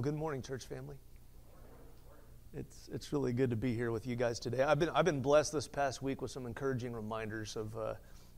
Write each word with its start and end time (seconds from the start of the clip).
Well, 0.00 0.10
good 0.10 0.18
morning, 0.18 0.40
church 0.40 0.64
family. 0.64 0.96
It's, 2.56 2.88
it's 2.90 3.12
really 3.12 3.34
good 3.34 3.50
to 3.50 3.56
be 3.56 3.74
here 3.74 3.90
with 3.90 4.06
you 4.06 4.16
guys 4.16 4.40
today. 4.40 4.62
I've 4.62 4.78
been, 4.78 4.88
I've 4.88 5.04
been 5.04 5.20
blessed 5.20 5.52
this 5.52 5.68
past 5.68 6.00
week 6.00 6.22
with 6.22 6.30
some 6.30 6.46
encouraging 6.46 6.94
reminders 6.94 7.54
of 7.54 7.76
uh, 7.76 7.94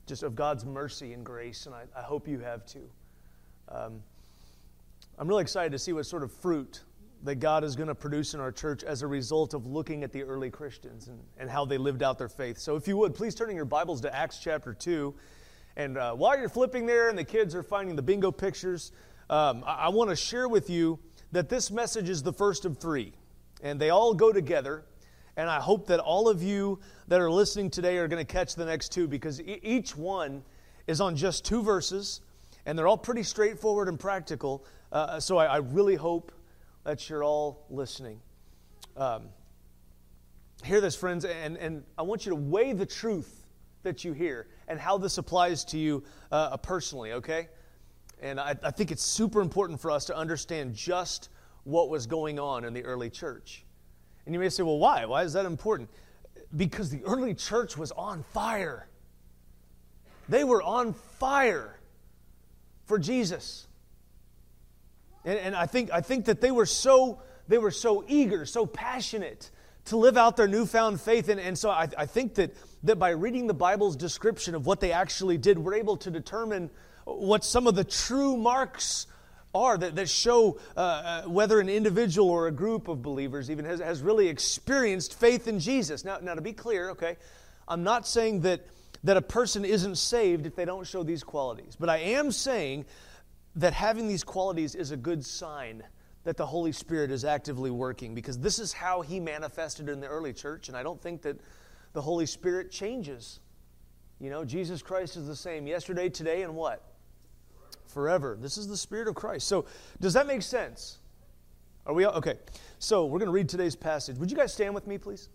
just 0.09 0.25
of 0.25 0.35
God's 0.35 0.65
mercy 0.65 1.13
and 1.13 1.25
grace, 1.25 1.67
and 1.67 1.75
I, 1.77 1.85
I 1.97 2.03
hope 2.03 2.27
you 2.27 2.41
have 2.41 2.67
too. 2.67 2.91
Um, 3.69 4.03
I'm 5.17 5.29
really 5.29 5.43
excited 5.43 5.71
to 5.71 5.79
see 5.79 5.93
what 5.93 6.05
sort 6.05 6.25
of 6.25 6.33
fruit 6.33 6.83
that 7.23 7.37
God 7.37 7.63
is 7.63 7.77
going 7.77 7.87
to 7.87 7.95
produce 7.95 8.35
in 8.35 8.41
our 8.41 8.51
church 8.51 8.83
as 8.83 9.03
a 9.03 9.07
result 9.07 9.55
of 9.55 9.65
looking 9.65 10.03
at 10.03 10.13
the 10.13 10.25
early 10.25 10.51
Christians 10.51 11.07
and, 11.07 11.21
and 11.39 11.49
how 11.49 11.65
they 11.65 11.79
lived 11.79 12.03
out 12.03 12.19
their 12.19 12.29
faith. 12.29 12.59
So, 12.59 12.75
if 12.75 12.89
you 12.89 12.97
would, 12.97 13.15
please 13.15 13.37
turn 13.37 13.51
in 13.51 13.55
your 13.55 13.67
Bibles 13.67 14.01
to 14.01 14.13
Acts 14.13 14.41
chapter 14.41 14.75
2. 14.75 15.15
And 15.77 15.97
uh, 15.97 16.15
while 16.15 16.37
you're 16.37 16.49
flipping 16.49 16.87
there 16.87 17.09
and 17.09 17.17
the 17.17 17.23
kids 17.23 17.55
are 17.55 17.63
finding 17.63 17.95
the 17.95 18.03
bingo 18.03 18.33
pictures, 18.33 18.91
um, 19.31 19.63
I, 19.65 19.75
I 19.75 19.89
want 19.91 20.11
to 20.11 20.17
share 20.17 20.49
with 20.49 20.69
you 20.69 20.99
that 21.33 21.49
this 21.49 21.71
message 21.71 22.09
is 22.09 22.23
the 22.23 22.33
first 22.33 22.65
of 22.65 22.79
three, 22.79 23.13
and 23.63 23.81
they 23.81 23.91
all 23.91 24.15
go 24.15 24.33
together. 24.33 24.85
And 25.37 25.49
I 25.49 25.61
hope 25.61 25.87
that 25.87 25.99
all 25.99 26.29
of 26.29 26.43
you 26.43 26.79
that 27.09 27.21
are 27.21 27.31
listening 27.31 27.71
today 27.71 27.97
are 27.97 28.07
going 28.07 28.25
to 28.25 28.31
catch 28.31 28.55
the 28.55 28.67
next 28.67 28.91
two 28.91 29.09
because 29.09 29.41
e- 29.41 29.61
each 29.63 29.97
one 29.97 30.43
is 30.87 31.01
on 31.01 31.17
just 31.17 31.45
two 31.45 31.63
verses, 31.63 32.21
and 32.67 32.79
they're 32.79 32.87
all 32.87 32.99
pretty 32.99 33.23
straightforward 33.23 33.89
and 33.89 33.99
practical. 33.99 34.65
Uh, 34.91 35.19
so 35.19 35.39
I, 35.39 35.47
I, 35.47 35.57
really 35.57 35.95
hope 35.95 36.33
that 36.85 37.09
you're 37.09 37.25
all 37.25 37.65
listening. 37.71 38.21
Um, 38.95 39.29
hear 40.65 40.83
this, 40.83 40.95
friends, 40.95 41.25
and, 41.25 41.57
and 41.57 41.83
I 41.97 42.03
want 42.03 42.27
you 42.27 42.31
to 42.31 42.37
weigh 42.37 42.75
the 42.75 42.85
truth 42.85 43.47
that 43.85 44.05
you 44.05 44.13
hear 44.13 44.49
and 44.69 44.79
how 44.79 44.99
this 44.99 45.17
applies 45.17 45.65
to 45.67 45.79
you 45.79 46.05
uh, 46.31 46.59
personally, 46.59 47.13
okay? 47.15 47.49
And 48.23 48.41
I, 48.41 48.57
I 48.63 48.71
think 48.71 48.91
it's 48.91 49.03
super 49.03 49.41
important 49.41 49.81
for 49.81 49.91
us 49.91 50.07
to 50.07 50.17
understand 50.17 50.75
just 50.75 51.29
what 51.65 51.91
was 51.91 52.07
going 52.07 52.39
on 52.39 52.65
in 52.65 52.73
the 52.73 52.85
early 52.85 53.11
church. 53.11 53.65
And 54.25 54.35
you 54.35 54.41
may 54.41 54.49
say, 54.49 54.63
well, 54.63 54.79
why? 54.79 55.05
Why 55.05 55.25
is 55.25 55.33
that 55.33 55.45
important? 55.45 55.91
Because 56.57 56.91
the 56.91 57.03
early 57.05 57.35
church 57.35 57.77
was 57.77 57.91
on 57.93 58.23
fire. 58.33 58.89
They 60.29 60.45
were 60.45 60.63
on 60.63 60.95
fire 61.19 61.79
for 62.87 62.99
Jesus. 62.99 63.67
And, 65.25 65.39
and, 65.39 65.57
I, 65.57 65.67
think, 65.67 65.93
I 65.93 66.01
think 66.01 66.27
that 66.27 66.41
they 66.41 66.51
were 66.51 66.67
so 66.67 67.21
they 67.49 67.59
were 67.59 67.71
so 67.71 68.05
eager, 68.07 68.47
so 68.47 68.67
passionate 68.67 69.51
to 69.87 69.97
live 69.97 70.17
out 70.17 70.37
their 70.37 70.49
newfound 70.49 71.01
faith. 71.01 71.29
And, 71.29 71.41
and 71.41 71.59
so 71.59 71.71
I, 71.71 71.89
I 71.99 72.07
think 72.07 72.35
that, 72.37 72.55
that 72.85 72.99
by 72.99 73.11
reading 73.11 73.47
the 73.47 73.55
Bible's 73.55 73.97
description 73.97 74.55
of 74.55 74.65
what 74.65 74.81
they 74.81 74.93
actually 74.93 75.39
did, 75.39 75.59
we're 75.59 75.75
able 75.75 75.97
to 75.99 76.11
determine 76.11 76.71
what 77.05 77.45
some 77.45 77.67
of 77.67 77.75
the 77.75 77.85
true 77.85 78.37
marks 78.37 79.07
are 79.55 79.77
that, 79.77 79.97
that 79.97 80.09
show 80.09 80.59
uh, 80.77 80.81
uh, 80.81 81.23
whether 81.25 81.61
an 81.61 81.69
individual 81.69 82.31
or 82.31 82.47
a 82.47 82.53
group 82.53 82.89
of 82.89 83.03
believers 83.03 83.51
even 83.51 83.65
has, 83.65 83.81
has 83.81 84.01
really 84.01 84.29
experienced 84.29 85.19
faith 85.19 85.47
in 85.47 85.59
Jesus. 85.59 86.05
Now, 86.05 86.19
now, 86.23 86.35
to 86.35 86.41
be 86.41 86.53
clear, 86.53 86.91
okay, 86.91 87.17
I'm 87.69 87.83
not 87.83 88.07
saying 88.07 88.41
that, 88.43 88.67
that 89.05 89.17
a 89.17 89.23
person 89.23 89.65
isn't 89.65 89.97
saved 89.97 90.47
if 90.47 90.57
they 90.57 90.65
don't 90.65 90.87
show 90.87 91.03
these 91.03 91.23
qualities, 91.23 91.77
but 91.79 91.89
I 91.89 91.99
am 91.99 92.33
saying 92.33 92.87
that 93.57 93.75
having 93.75 94.09
these 94.09 94.25
qualities 94.25 94.75
is 94.75 94.91
a 94.91 94.97
good 94.97 95.25
sign 95.25 95.83
that 96.25 96.37
the 96.37 96.47
Holy 96.47 96.73
Spirit 96.73 97.11
is 97.11 97.25
actively 97.25 97.71
working 97.71 98.15
because 98.15 98.39
this 98.39 98.59
is 98.59 98.73
how 98.73 99.03
He 99.03 99.21
manifested 99.21 99.89
in 99.89 100.01
the 100.01 100.07
early 100.07 100.33
church, 100.33 100.69
and 100.69 100.77
I 100.77 100.83
don't 100.83 101.01
think 101.01 101.23
that 101.23 101.37
the 101.93 102.01
Holy 102.01 102.27
Spirit 102.27 102.71
changes. 102.71 103.41
You 104.19 104.31
know, 104.31 104.45
Jesus 104.45 104.83
Christ 104.83 105.17
is 105.17 105.27
the 105.27 105.37
same 105.37 105.67
yesterday, 105.67 106.09
today, 106.09 106.43
and 106.43 106.55
what? 106.55 106.92
Forever. 107.93 108.37
This 108.41 108.57
is 108.57 108.67
the 108.67 108.77
Spirit 108.77 109.09
of 109.09 109.15
Christ. 109.15 109.47
So, 109.47 109.67
does 110.01 110.15
that 110.15 110.27
make 110.27 110.43
sense? 110.43 110.99
Are 111.87 111.95
we 111.95 112.05
all, 112.05 112.15
okay? 112.15 112.39
So, 112.79 113.07
we're 113.07 113.19
going 113.19 113.29
to 113.29 113.33
read 113.33 113.49
today's 113.49 113.77
passage. 113.77 114.17
Would 114.17 114.31
you 114.31 114.37
guys 114.37 114.53
stand 114.53 114.75
with 114.75 114.87
me, 114.87 114.99
please? 114.99 115.29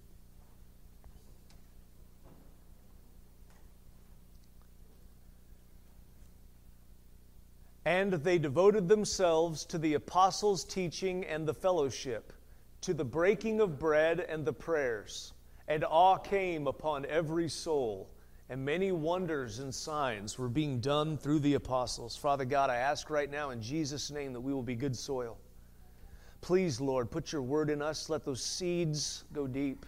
And 7.85 8.11
they 8.11 8.37
devoted 8.37 8.89
themselves 8.89 9.63
to 9.65 9.77
the 9.77 9.93
apostles' 9.93 10.65
teaching 10.65 11.23
and 11.23 11.47
the 11.47 11.53
fellowship, 11.53 12.33
to 12.81 12.93
the 12.93 13.05
breaking 13.05 13.61
of 13.61 13.79
bread 13.79 14.19
and 14.19 14.43
the 14.43 14.51
prayers. 14.51 15.31
And 15.69 15.85
awe 15.85 16.17
came 16.17 16.67
upon 16.67 17.05
every 17.05 17.47
soul 17.47 18.09
and 18.49 18.63
many 18.63 18.91
wonders 18.91 19.59
and 19.59 19.73
signs 19.73 20.37
were 20.37 20.47
being 20.47 20.79
done 20.79 21.17
through 21.17 21.39
the 21.39 21.55
apostles. 21.55 22.15
Father 22.15 22.45
God, 22.45 22.69
I 22.69 22.77
ask 22.77 23.09
right 23.09 23.29
now 23.29 23.49
in 23.49 23.61
Jesus' 23.61 24.09
name 24.09 24.31
that 24.33 24.39
we 24.39 24.53
will 24.53 24.63
be 24.63 24.75
good 24.75 24.95
soil. 24.95 25.37
Please, 26.39 26.79
Lord, 26.79 27.11
put 27.11 27.31
your 27.31 27.41
word 27.41 27.69
in 27.69 27.81
us. 27.81 28.09
Let 28.09 28.23
those 28.23 28.41
seeds 28.41 29.25
go 29.33 29.47
deep. 29.47 29.85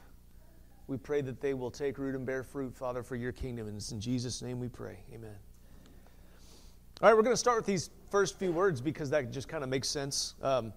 We 0.87 0.97
pray 0.97 1.21
that 1.21 1.39
they 1.39 1.53
will 1.53 1.71
take 1.71 1.97
root 1.97 2.15
and 2.15 2.25
bear 2.25 2.43
fruit, 2.43 2.75
Father, 2.75 3.03
for 3.03 3.15
your 3.15 3.31
kingdom. 3.31 3.67
And 3.67 3.77
it's 3.77 3.91
in 3.91 4.01
Jesus' 4.01 4.41
name 4.41 4.59
we 4.59 4.67
pray. 4.67 4.97
Amen. 5.13 5.35
All 7.01 7.07
right, 7.09 7.15
we're 7.15 7.23
going 7.23 7.33
to 7.33 7.37
start 7.37 7.57
with 7.57 7.65
these 7.65 7.91
first 8.09 8.37
few 8.37 8.51
words 8.51 8.81
because 8.81 9.09
that 9.11 9.31
just 9.31 9.47
kind 9.47 9.63
of 9.63 9.69
makes 9.69 9.87
sense. 9.87 10.33
Um, 10.41 10.73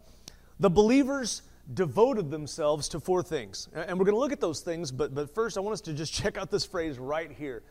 the 0.60 0.70
believers 0.70 1.43
devoted 1.72 2.30
themselves 2.30 2.88
to 2.90 3.00
four 3.00 3.22
things. 3.22 3.68
And 3.74 3.98
we're 3.98 4.04
going 4.04 4.14
to 4.14 4.20
look 4.20 4.32
at 4.32 4.40
those 4.40 4.60
things, 4.60 4.90
but, 4.90 5.14
but 5.14 5.34
first 5.34 5.56
I 5.56 5.60
want 5.60 5.74
us 5.74 5.80
to 5.82 5.92
just 5.92 6.12
check 6.22 6.36
out 6.36 6.50
this 6.50 6.64
phrase 6.64 6.98
right 6.98 7.30
here 7.30 7.62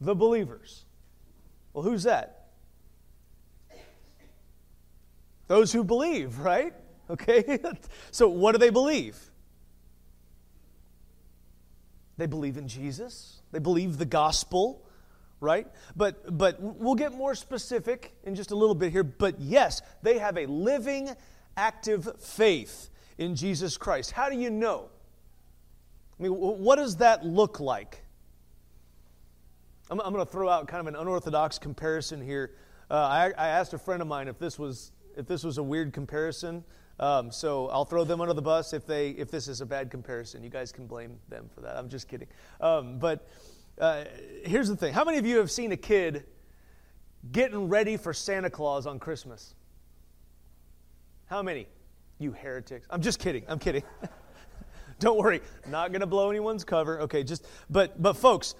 the 0.00 0.14
believers. 0.14 0.84
Well, 1.72 1.84
who's 1.84 2.02
that? 2.04 2.48
Those 5.46 5.72
who 5.72 5.84
believe, 5.84 6.38
right? 6.38 6.72
Okay? 7.10 7.58
so, 8.10 8.28
what 8.28 8.52
do 8.52 8.58
they 8.58 8.70
believe? 8.70 9.18
They 12.16 12.26
believe 12.26 12.56
in 12.56 12.68
Jesus, 12.68 13.42
they 13.52 13.58
believe 13.58 13.98
the 13.98 14.06
gospel 14.06 14.86
right? 15.42 15.66
But 15.96 16.38
but 16.38 16.56
we'll 16.60 16.94
get 16.94 17.12
more 17.12 17.34
specific 17.34 18.12
in 18.22 18.36
just 18.36 18.52
a 18.52 18.54
little 18.54 18.76
bit 18.76 18.92
here. 18.92 19.02
But 19.02 19.40
yes, 19.40 19.82
they 20.00 20.18
have 20.18 20.38
a 20.38 20.46
living, 20.46 21.10
active 21.56 22.08
faith 22.20 22.90
in 23.18 23.34
Jesus 23.34 23.76
Christ. 23.76 24.12
How 24.12 24.28
do 24.28 24.36
you 24.36 24.50
know? 24.50 24.88
I 26.18 26.22
mean, 26.22 26.32
what 26.32 26.76
does 26.76 26.96
that 26.96 27.24
look 27.24 27.60
like? 27.60 28.02
I'm, 29.90 30.00
I'm 30.00 30.12
going 30.12 30.24
to 30.24 30.30
throw 30.30 30.48
out 30.48 30.68
kind 30.68 30.80
of 30.80 30.86
an 30.86 30.98
unorthodox 30.98 31.58
comparison 31.58 32.20
here. 32.20 32.52
Uh, 32.90 32.94
I, 32.94 33.32
I, 33.36 33.48
asked 33.48 33.72
a 33.72 33.78
friend 33.78 34.00
of 34.02 34.08
mine 34.08 34.28
if 34.28 34.38
this 34.38 34.58
was 34.58 34.92
if 35.16 35.26
this 35.26 35.44
was 35.44 35.58
a 35.58 35.62
weird 35.62 35.92
comparison. 35.92 36.64
Um, 37.00 37.30
so 37.30 37.68
I'll 37.68 37.84
throw 37.84 38.04
them 38.04 38.20
under 38.20 38.34
the 38.34 38.42
bus 38.42 38.72
if 38.72 38.86
they 38.86 39.10
if 39.10 39.30
this 39.30 39.48
is 39.48 39.60
a 39.60 39.66
bad 39.66 39.90
comparison. 39.90 40.44
You 40.44 40.50
guys 40.50 40.72
can 40.72 40.86
blame 40.86 41.18
them 41.28 41.48
for 41.54 41.62
that. 41.62 41.76
I'm 41.76 41.88
just 41.88 42.08
kidding. 42.08 42.28
Um, 42.60 42.98
but 42.98 43.26
uh, 43.78 44.04
here's 44.44 44.68
the 44.68 44.76
thing: 44.76 44.92
How 44.92 45.04
many 45.04 45.18
of 45.18 45.26
you 45.26 45.38
have 45.38 45.50
seen 45.50 45.72
a 45.72 45.76
kid 45.76 46.24
getting 47.30 47.68
ready 47.68 47.96
for 47.96 48.12
Santa 48.12 48.50
Claus 48.50 48.86
on 48.86 48.98
Christmas? 48.98 49.54
How 51.26 51.42
many? 51.42 51.66
You 52.22 52.30
heretics. 52.30 52.86
I'm 52.88 53.02
just 53.02 53.18
kidding. 53.18 53.44
I'm 53.48 53.58
kidding. 53.58 53.82
Don't 55.00 55.18
worry. 55.18 55.40
Not 55.68 55.90
going 55.90 56.02
to 56.02 56.06
blow 56.06 56.30
anyone's 56.30 56.62
cover. 56.62 57.00
Okay, 57.00 57.24
just 57.24 57.44
but 57.68 58.00
but 58.00 58.16
folks, 58.16 58.54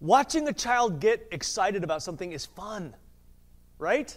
watching 0.00 0.46
a 0.48 0.52
child 0.52 1.00
get 1.00 1.26
excited 1.32 1.82
about 1.82 2.02
something 2.02 2.32
is 2.32 2.44
fun. 2.44 2.94
Right? 3.78 4.16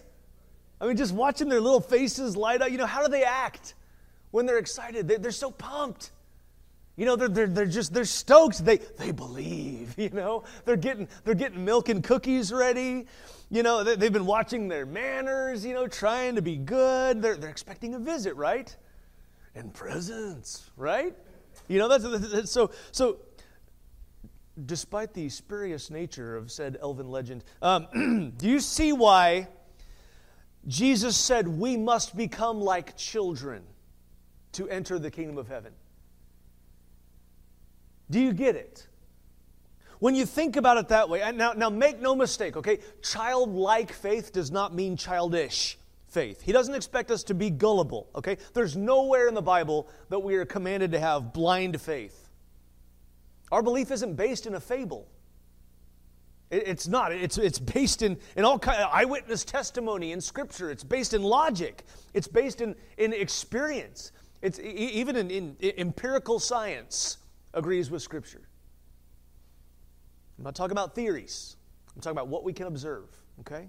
I 0.82 0.88
mean 0.88 0.98
just 0.98 1.14
watching 1.14 1.48
their 1.50 1.62
little 1.62 1.82
faces 1.82 2.36
light 2.36 2.62
up, 2.62 2.72
you 2.72 2.78
know, 2.78 2.86
how 2.86 3.02
do 3.04 3.10
they 3.10 3.24
act 3.24 3.76
when 4.32 4.46
they're 4.46 4.58
excited? 4.58 5.08
They're, 5.08 5.18
they're 5.18 5.32
so 5.32 5.52
pumped. 5.52 6.12
You 7.00 7.06
know, 7.06 7.16
they're, 7.16 7.30
they're, 7.30 7.48
they're 7.48 7.66
just, 7.66 7.94
they're 7.94 8.04
stoked. 8.04 8.66
They, 8.66 8.78
they 8.78 9.14
believe, 9.14 9.94
you 9.98 10.10
know. 10.10 10.44
They're 10.66 10.76
getting, 10.76 11.08
they're 11.24 11.34
getting 11.34 11.64
milk 11.64 11.88
and 11.88 12.04
cookies 12.04 12.52
ready. 12.52 13.08
You 13.50 13.64
know, 13.64 13.86
they, 13.86 13.96
they've 13.96 14.12
been 14.12 14.26
watching 14.26 14.68
their 14.68 14.86
manners, 14.86 15.66
you 15.66 15.74
know, 15.74 15.88
trying 15.88 16.36
to 16.36 16.42
be 16.42 16.58
good. 16.58 17.22
They're, 17.22 17.38
they're 17.38 17.50
expecting 17.50 17.96
a 17.96 18.00
visit, 18.00 18.36
right? 18.36 18.76
And 19.60 19.74
presents, 19.74 20.72
right? 20.78 21.14
You 21.68 21.80
know, 21.80 21.90
that's, 21.90 22.32
that's 22.32 22.50
so, 22.50 22.72
so 22.94 23.20
despite 24.66 25.14
the 25.14 25.28
spurious 25.28 25.90
nature 25.90 26.38
of 26.38 26.50
said 26.50 26.78
elven 26.82 27.10
legend, 27.10 27.44
um, 27.62 28.32
do 28.38 28.48
you 28.48 28.62
see 28.62 28.94
why 28.94 29.50
Jesus 30.66 31.18
said 31.18 31.46
we 31.46 31.76
must 31.76 32.16
become 32.16 32.62
like 32.62 32.96
children 32.96 33.64
to 34.54 34.70
enter 34.70 34.98
the 34.98 35.12
kingdom 35.12 35.38
of 35.38 35.50
heaven? 35.50 35.74
Do 38.10 38.22
you 38.22 38.32
get 38.32 38.56
it? 38.56 38.88
When 40.00 40.16
you 40.16 40.26
think 40.26 40.56
about 40.56 40.78
it 40.78 40.88
that 40.88 41.10
way, 41.10 41.22
and 41.22 41.38
now, 41.38 41.52
now 41.52 41.70
make 41.70 42.00
no 42.00 42.16
mistake, 42.16 42.56
okay? 42.56 42.80
Childlike 43.04 43.92
faith 43.92 44.32
does 44.32 44.52
not 44.52 44.74
mean 44.74 44.96
childish 44.96 45.78
faith. 46.10 46.42
He 46.42 46.52
doesn't 46.52 46.74
expect 46.76 47.12
us 47.12 47.24
to 47.26 47.34
be 47.34 47.50
gullible, 47.50 48.10
okay? 48.16 48.38
There's 48.54 48.76
nowhere 48.76 49.28
in 49.28 49.34
the 49.34 49.42
Bible 49.42 49.88
that 50.10 50.20
we 50.20 50.36
are 50.36 50.46
commanded 50.46 50.92
to 50.92 51.00
have 51.00 51.34
blind 51.34 51.80
faith. 51.80 52.30
Our 53.52 53.64
belief 53.64 53.92
isn't 53.92 54.16
based 54.16 54.46
in 54.46 54.56
a 54.56 54.60
fable. 54.60 55.08
It's 56.52 56.88
not. 56.88 57.12
It's, 57.12 57.38
it's 57.38 57.60
based 57.60 58.02
in, 58.02 58.18
in 58.36 58.44
all 58.44 58.58
kind 58.58 58.82
of 58.82 58.90
eyewitness 58.92 59.46
testimony 59.46 60.14
in 60.14 60.22
Scripture. 60.22 60.72
It's 60.72 60.84
based 60.84 61.14
in 61.14 61.22
logic. 61.22 61.84
It's 62.14 62.28
based 62.28 62.62
in, 62.62 62.76
in 62.98 63.14
experience. 63.14 64.12
It's 64.42 64.60
even 64.60 65.16
in, 65.16 65.30
in, 65.30 65.56
in 65.60 65.74
empirical 65.78 66.40
science 66.40 67.18
agrees 67.54 67.92
with 67.92 68.02
Scripture. 68.02 68.42
I'm 70.38 70.44
not 70.44 70.56
talking 70.56 70.72
about 70.72 70.96
theories. 70.96 71.56
I'm 71.96 72.02
talking 72.02 72.18
about 72.18 72.30
what 72.30 72.44
we 72.44 72.54
can 72.54 72.66
observe. 72.66 73.10
Okay. 73.42 73.68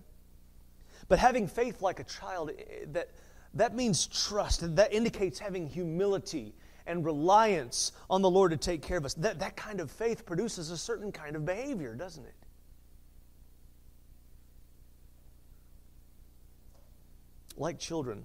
But 1.10 1.18
having 1.18 1.46
faith 1.46 1.82
like 1.82 2.00
a 2.00 2.04
child, 2.04 2.52
eh, 2.56 2.86
that 2.92 3.10
that 3.52 3.74
means 3.74 4.06
trust. 4.06 4.76
That 4.76 4.94
indicates 4.94 5.38
having 5.38 5.66
humility 5.66 6.54
and 6.86 7.04
reliance 7.04 7.92
on 8.08 8.22
the 8.22 8.30
Lord 8.30 8.52
to 8.52 8.56
take 8.56 8.80
care 8.80 8.96
of 8.96 9.04
us. 9.04 9.12
That, 9.14 9.40
that 9.40 9.56
kind 9.56 9.80
of 9.80 9.90
faith 9.90 10.24
produces 10.24 10.70
a 10.70 10.78
certain 10.78 11.12
kind 11.12 11.36
of 11.36 11.44
behavior, 11.44 11.94
doesn't 11.94 12.24
it? 12.24 12.34
like 17.60 17.78
children. 17.78 18.24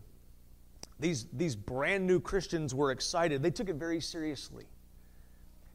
These, 0.99 1.27
these 1.33 1.55
brand 1.55 2.07
new 2.07 2.19
Christians 2.19 2.73
were 2.73 2.91
excited. 2.91 3.43
They 3.43 3.51
took 3.51 3.69
it 3.69 3.75
very 3.75 3.99
seriously. 3.99 4.65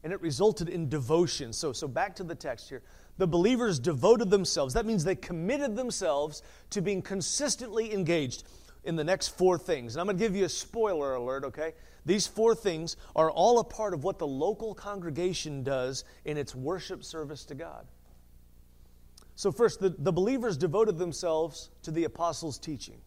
And 0.03 0.11
it 0.11 0.19
resulted 0.19 0.67
in 0.67 0.89
devotion. 0.89 1.53
So, 1.53 1.71
so 1.71 1.87
back 1.87 2.15
to 2.15 2.23
the 2.23 2.33
text 2.33 2.67
here. 2.67 2.81
The 3.17 3.27
believers 3.27 3.79
devoted 3.79 4.29
themselves. 4.29 4.73
That 4.73 4.85
means 4.85 5.03
they 5.03 5.15
committed 5.15 5.75
themselves 5.75 6.41
to 6.71 6.81
being 6.81 7.01
consistently 7.01 7.93
engaged 7.93 8.43
in 8.83 8.95
the 8.95 9.03
next 9.03 9.29
four 9.29 9.57
things. 9.57 9.95
And 9.95 10.01
I'm 10.01 10.07
going 10.07 10.17
to 10.17 10.23
give 10.23 10.35
you 10.35 10.45
a 10.45 10.49
spoiler 10.49 11.15
alert, 11.15 11.43
okay? 11.45 11.73
These 12.05 12.25
four 12.25 12.55
things 12.55 12.97
are 13.15 13.29
all 13.29 13.59
a 13.59 13.63
part 13.63 13.93
of 13.93 14.03
what 14.03 14.17
the 14.17 14.27
local 14.27 14.73
congregation 14.73 15.63
does 15.63 16.03
in 16.25 16.37
its 16.37 16.55
worship 16.55 17.03
service 17.03 17.45
to 17.45 17.55
God. 17.55 17.85
So, 19.35 19.51
first, 19.51 19.79
the, 19.79 19.89
the 19.89 20.11
believers 20.11 20.57
devoted 20.57 20.97
themselves 20.97 21.69
to 21.83 21.91
the 21.91 22.03
apostles' 22.05 22.57
teaching 22.57 23.01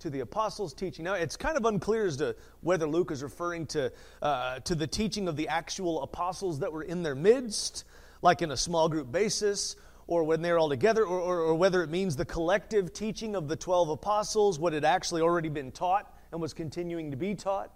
to 0.00 0.10
the 0.10 0.20
apostles' 0.20 0.72
teaching. 0.72 1.04
Now, 1.04 1.14
it's 1.14 1.36
kind 1.36 1.56
of 1.56 1.64
unclear 1.64 2.06
as 2.06 2.16
to 2.18 2.36
whether 2.60 2.86
Luke 2.86 3.10
is 3.10 3.22
referring 3.22 3.66
to, 3.68 3.92
uh, 4.22 4.60
to 4.60 4.74
the 4.74 4.86
teaching 4.86 5.28
of 5.28 5.36
the 5.36 5.48
actual 5.48 6.02
apostles 6.02 6.60
that 6.60 6.72
were 6.72 6.82
in 6.82 7.02
their 7.02 7.14
midst, 7.14 7.84
like 8.22 8.42
in 8.42 8.50
a 8.50 8.56
small 8.56 8.88
group 8.88 9.10
basis, 9.10 9.76
or 10.06 10.24
when 10.24 10.40
they're 10.42 10.58
all 10.58 10.68
together, 10.68 11.04
or, 11.04 11.20
or, 11.20 11.40
or 11.40 11.54
whether 11.54 11.82
it 11.82 11.90
means 11.90 12.16
the 12.16 12.24
collective 12.24 12.92
teaching 12.92 13.36
of 13.36 13.48
the 13.48 13.56
12 13.56 13.90
apostles, 13.90 14.58
what 14.58 14.72
had 14.72 14.84
actually 14.84 15.20
already 15.20 15.48
been 15.48 15.70
taught 15.70 16.14
and 16.32 16.40
was 16.40 16.54
continuing 16.54 17.10
to 17.10 17.16
be 17.16 17.34
taught. 17.34 17.70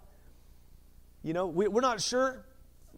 You 1.21 1.33
know, 1.33 1.47
we, 1.47 1.67
we're 1.67 1.81
not 1.81 2.01
sure, 2.01 2.45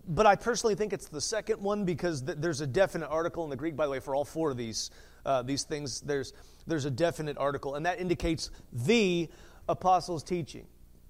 but 0.07 0.25
I 0.25 0.35
personally 0.35 0.75
think 0.75 0.93
it's 0.93 1.07
the 1.07 1.21
second 1.21 1.61
one 1.61 1.85
because 1.85 2.21
th- 2.21 2.37
there's 2.39 2.61
a 2.61 2.67
definite 2.67 3.07
article 3.07 3.43
in 3.43 3.49
the 3.49 3.55
Greek, 3.55 3.75
by 3.75 3.85
the 3.85 3.91
way, 3.91 3.99
for 3.99 4.15
all 4.15 4.25
four 4.25 4.51
of 4.51 4.57
these, 4.57 4.89
uh, 5.25 5.41
these 5.41 5.63
things. 5.63 6.01
There's 6.01 6.33
there's 6.67 6.85
a 6.85 6.91
definite 6.91 7.37
article, 7.37 7.75
and 7.75 7.85
that 7.85 7.99
indicates 7.99 8.49
the 8.73 9.29
apostles' 9.69 10.23
teaching. 10.23 10.65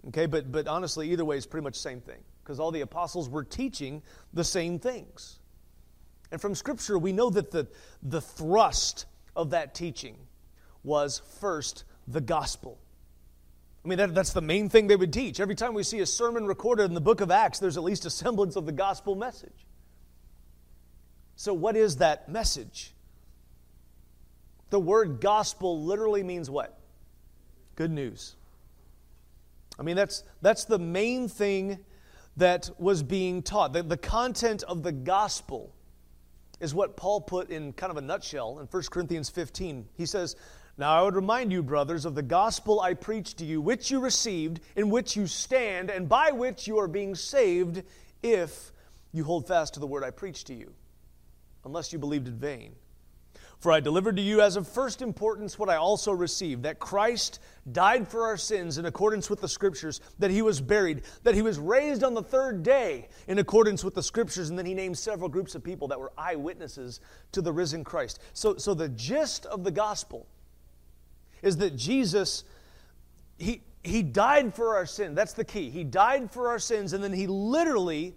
Okay, 0.07 0.25
but, 0.25 0.51
but 0.51 0.67
honestly, 0.67 1.11
either 1.11 1.25
way 1.25 1.37
is 1.37 1.45
pretty 1.45 1.63
much 1.63 1.73
the 1.73 1.79
same 1.79 2.01
thing 2.01 2.19
because 2.43 2.59
all 2.59 2.71
the 2.71 2.81
apostles 2.81 3.29
were 3.29 3.43
teaching 3.43 4.03
the 4.33 4.43
same 4.43 4.77
things. 4.77 5.39
And 6.31 6.41
from 6.41 6.55
Scripture, 6.55 6.97
we 6.97 7.13
know 7.13 7.29
that 7.29 7.51
the, 7.51 7.67
the 8.01 8.21
thrust 8.21 9.05
of 9.35 9.51
that 9.51 9.75
teaching 9.75 10.17
was 10.83 11.21
first 11.39 11.83
the 12.07 12.21
gospel. 12.21 12.79
I 13.83 13.87
mean, 13.87 13.97
that, 13.99 14.15
that's 14.15 14.33
the 14.33 14.41
main 14.41 14.69
thing 14.69 14.87
they 14.87 14.95
would 14.95 15.13
teach. 15.13 15.39
Every 15.39 15.53
time 15.53 15.75
we 15.75 15.83
see 15.83 15.99
a 15.99 16.05
sermon 16.05 16.47
recorded 16.47 16.85
in 16.85 16.93
the 16.95 17.01
book 17.01 17.21
of 17.21 17.29
Acts, 17.29 17.59
there's 17.59 17.77
at 17.77 17.83
least 17.83 18.05
a 18.05 18.09
semblance 18.09 18.55
of 18.55 18.65
the 18.65 18.71
gospel 18.71 19.15
message. 19.15 19.67
So, 21.35 21.53
what 21.53 21.75
is 21.75 21.97
that 21.97 22.27
message? 22.29 22.93
The 24.71 24.79
word 24.79 25.21
gospel 25.21 25.83
literally 25.83 26.23
means 26.23 26.49
what? 26.49 26.79
Good 27.75 27.91
news. 27.91 28.35
I 29.77 29.83
mean, 29.83 29.95
that's, 29.95 30.23
that's 30.41 30.65
the 30.65 30.79
main 30.79 31.27
thing 31.27 31.79
that 32.37 32.71
was 32.79 33.03
being 33.03 33.43
taught. 33.43 33.73
The, 33.73 33.83
the 33.83 33.97
content 33.97 34.63
of 34.63 34.81
the 34.81 34.91
gospel 34.91 35.74
is 36.65 36.73
what 36.73 36.97
Paul 36.97 37.21
put 37.21 37.51
in 37.51 37.73
kind 37.73 37.91
of 37.91 37.97
a 37.97 38.01
nutshell 38.01 38.57
in 38.59 38.65
1 38.65 38.83
Corinthians 38.89 39.29
15. 39.29 39.87
He 39.93 40.07
says, 40.07 40.35
Now 40.79 40.99
I 40.99 41.03
would 41.03 41.15
remind 41.15 41.51
you, 41.51 41.61
brothers, 41.61 42.05
of 42.05 42.15
the 42.15 42.23
gospel 42.23 42.81
I 42.81 42.95
preached 42.95 43.37
to 43.37 43.45
you, 43.45 43.61
which 43.61 43.91
you 43.91 43.99
received, 43.99 44.61
in 44.75 44.89
which 44.89 45.15
you 45.15 45.27
stand, 45.27 45.91
and 45.91 46.09
by 46.09 46.31
which 46.31 46.67
you 46.67 46.79
are 46.79 46.87
being 46.87 47.13
saved, 47.13 47.83
if 48.23 48.71
you 49.13 49.23
hold 49.23 49.47
fast 49.47 49.75
to 49.75 49.79
the 49.79 49.85
word 49.85 50.03
I 50.03 50.09
preached 50.09 50.47
to 50.47 50.55
you, 50.55 50.73
unless 51.65 51.93
you 51.93 51.99
believed 51.99 52.27
in 52.27 52.39
vain. 52.39 52.75
For 53.59 53.71
I 53.71 53.79
delivered 53.79 54.17
to 54.17 54.21
you 54.21 54.41
as 54.41 54.57
of 54.57 54.67
first 54.67 55.01
importance 55.01 55.57
what 55.57 55.69
I 55.69 55.75
also 55.75 56.11
received 56.11 56.63
that 56.63 56.79
Christ 56.79 57.39
died 57.71 58.07
for 58.07 58.23
our 58.23 58.37
sins 58.37 58.77
in 58.77 58.85
accordance 58.85 59.29
with 59.29 59.41
the 59.41 59.47
Scriptures, 59.47 60.01
that 60.19 60.29
he 60.29 60.41
was 60.41 60.61
buried, 60.61 61.03
that 61.23 61.35
he 61.35 61.41
was 61.41 61.57
raised 61.57 62.03
on 62.03 62.13
the 62.13 62.21
third 62.21 62.63
day 62.63 63.07
in 63.27 63.39
accordance 63.39 63.83
with 63.83 63.95
the 63.95 64.03
Scriptures, 64.03 64.49
and 64.49 64.59
then 64.59 64.65
he 64.65 64.73
named 64.73 64.97
several 64.97 65.29
groups 65.29 65.55
of 65.55 65.63
people 65.63 65.87
that 65.87 65.99
were 65.99 66.11
eyewitnesses 66.17 66.99
to 67.31 67.41
the 67.41 67.51
risen 67.51 67.83
Christ. 67.83 68.19
So, 68.33 68.57
so 68.57 68.73
the 68.73 68.89
gist 68.89 69.45
of 69.45 69.63
the 69.63 69.71
gospel 69.71 70.27
is 71.41 71.57
that 71.57 71.75
Jesus, 71.75 72.43
he, 73.37 73.61
he 73.83 74.03
died 74.03 74.53
for 74.53 74.75
our 74.75 74.85
sin. 74.85 75.15
That's 75.15 75.33
the 75.33 75.45
key. 75.45 75.69
He 75.69 75.83
died 75.83 76.29
for 76.31 76.49
our 76.49 76.59
sins, 76.59 76.93
and 76.93 77.03
then 77.03 77.13
he 77.13 77.27
literally 77.27 78.15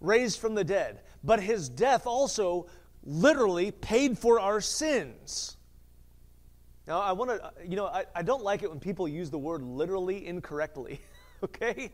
raised 0.00 0.38
from 0.40 0.54
the 0.54 0.64
dead. 0.64 1.00
But 1.24 1.40
his 1.40 1.68
death 1.68 2.06
also 2.06 2.66
literally 3.06 3.70
paid 3.70 4.18
for 4.18 4.40
our 4.40 4.60
sins. 4.60 5.56
Now, 6.86 7.00
I 7.00 7.12
want 7.12 7.30
to, 7.30 7.44
uh, 7.44 7.50
you 7.64 7.76
know, 7.76 7.86
I, 7.86 8.04
I 8.14 8.22
don't 8.22 8.42
like 8.42 8.62
it 8.62 8.70
when 8.70 8.80
people 8.80 9.08
use 9.08 9.30
the 9.30 9.38
word 9.38 9.62
literally 9.62 10.26
incorrectly, 10.26 11.00
okay? 11.44 11.92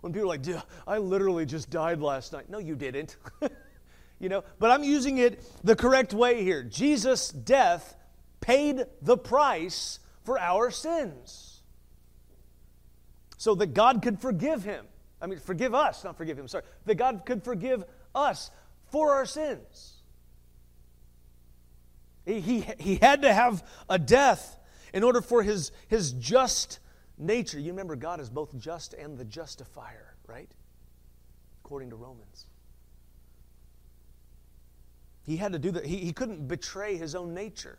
When 0.00 0.12
people 0.12 0.24
are 0.24 0.34
like, 0.34 0.42
Dude, 0.42 0.62
I 0.86 0.98
literally 0.98 1.46
just 1.46 1.70
died 1.70 2.00
last 2.00 2.32
night. 2.32 2.50
No, 2.50 2.58
you 2.58 2.74
didn't. 2.74 3.16
you 4.18 4.28
know, 4.28 4.44
but 4.58 4.70
I'm 4.70 4.84
using 4.84 5.18
it 5.18 5.42
the 5.64 5.76
correct 5.76 6.12
way 6.12 6.42
here. 6.42 6.62
Jesus' 6.62 7.30
death 7.30 7.96
paid 8.40 8.84
the 9.02 9.16
price 9.16 10.00
for 10.24 10.38
our 10.38 10.70
sins 10.70 11.62
so 13.38 13.54
that 13.54 13.74
God 13.74 14.02
could 14.02 14.20
forgive 14.20 14.64
him. 14.64 14.86
I 15.20 15.26
mean, 15.26 15.38
forgive 15.38 15.74
us, 15.74 16.04
not 16.04 16.16
forgive 16.18 16.38
him, 16.38 16.46
sorry. 16.46 16.64
That 16.84 16.96
God 16.96 17.22
could 17.24 17.42
forgive 17.42 17.84
us 18.14 18.50
for 18.90 19.12
our 19.12 19.24
sins. 19.24 19.95
He, 22.26 22.66
he, 22.80 22.96
had 22.96 23.22
to 23.22 23.32
have 23.32 23.64
a 23.88 24.00
death 24.00 24.58
in 24.92 25.04
order 25.04 25.20
for 25.20 25.44
his, 25.44 25.70
his 25.86 26.12
just 26.12 26.80
nature. 27.16 27.60
You 27.60 27.70
remember, 27.70 27.94
God 27.94 28.20
is 28.20 28.28
both 28.28 28.58
just 28.58 28.94
and 28.94 29.16
the 29.16 29.24
justifier, 29.24 30.16
right? 30.26 30.50
According 31.64 31.90
to 31.90 31.96
Romans. 31.96 32.46
He 35.22 35.36
had 35.36 35.52
to 35.52 35.58
do 35.60 35.70
that. 35.72 35.86
He, 35.86 35.98
he 35.98 36.12
couldn't 36.12 36.48
betray 36.48 36.96
his 36.96 37.14
own 37.14 37.32
nature. 37.32 37.78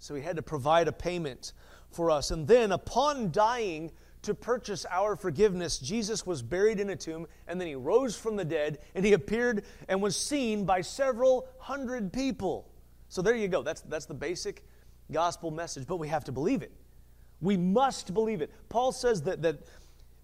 So 0.00 0.16
he 0.16 0.22
had 0.22 0.36
to 0.36 0.42
provide 0.42 0.88
a 0.88 0.92
payment 0.92 1.52
for 1.90 2.10
us. 2.10 2.32
And 2.32 2.46
then, 2.46 2.72
upon 2.72 3.30
dying, 3.30 3.92
to 4.24 4.34
purchase 4.34 4.84
our 4.90 5.16
forgiveness, 5.16 5.78
Jesus 5.78 6.26
was 6.26 6.42
buried 6.42 6.80
in 6.80 6.90
a 6.90 6.96
tomb, 6.96 7.26
and 7.46 7.60
then 7.60 7.68
he 7.68 7.74
rose 7.74 8.16
from 8.16 8.36
the 8.36 8.44
dead, 8.44 8.78
and 8.94 9.04
he 9.04 9.12
appeared 9.12 9.64
and 9.88 10.02
was 10.02 10.16
seen 10.16 10.64
by 10.64 10.80
several 10.80 11.48
hundred 11.58 12.12
people. 12.12 12.68
So 13.08 13.22
there 13.22 13.36
you 13.36 13.48
go. 13.48 13.62
That's, 13.62 13.82
that's 13.82 14.06
the 14.06 14.14
basic 14.14 14.64
gospel 15.12 15.50
message, 15.50 15.86
but 15.86 15.96
we 15.96 16.08
have 16.08 16.24
to 16.24 16.32
believe 16.32 16.62
it. 16.62 16.72
We 17.40 17.56
must 17.56 18.14
believe 18.14 18.40
it. 18.40 18.50
Paul 18.68 18.92
says 18.92 19.22
that, 19.22 19.42
that 19.42 19.60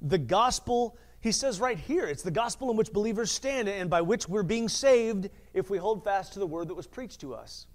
the 0.01 0.19
gospel, 0.19 0.97
he 1.21 1.33
says 1.33 1.61
right 1.61 1.79
here, 1.79 2.07
it's 2.07 2.23
the 2.23 2.31
gospel 2.31 2.71
in 2.71 2.77
which 2.77 2.93
believers 2.93 3.31
stand 3.31 3.69
and 3.69 3.91
by 3.91 4.01
which 4.01 4.29
we're 4.29 4.43
being 4.43 4.69
saved 4.69 5.29
if 5.55 5.71
we 5.71 5.79
hold 5.79 6.03
fast 6.03 6.33
to 6.35 6.39
the 6.39 6.47
word 6.47 6.69
that 6.69 6.75
was 6.75 6.87
preached 6.87 7.21
to 7.21 7.35
us. 7.35 7.67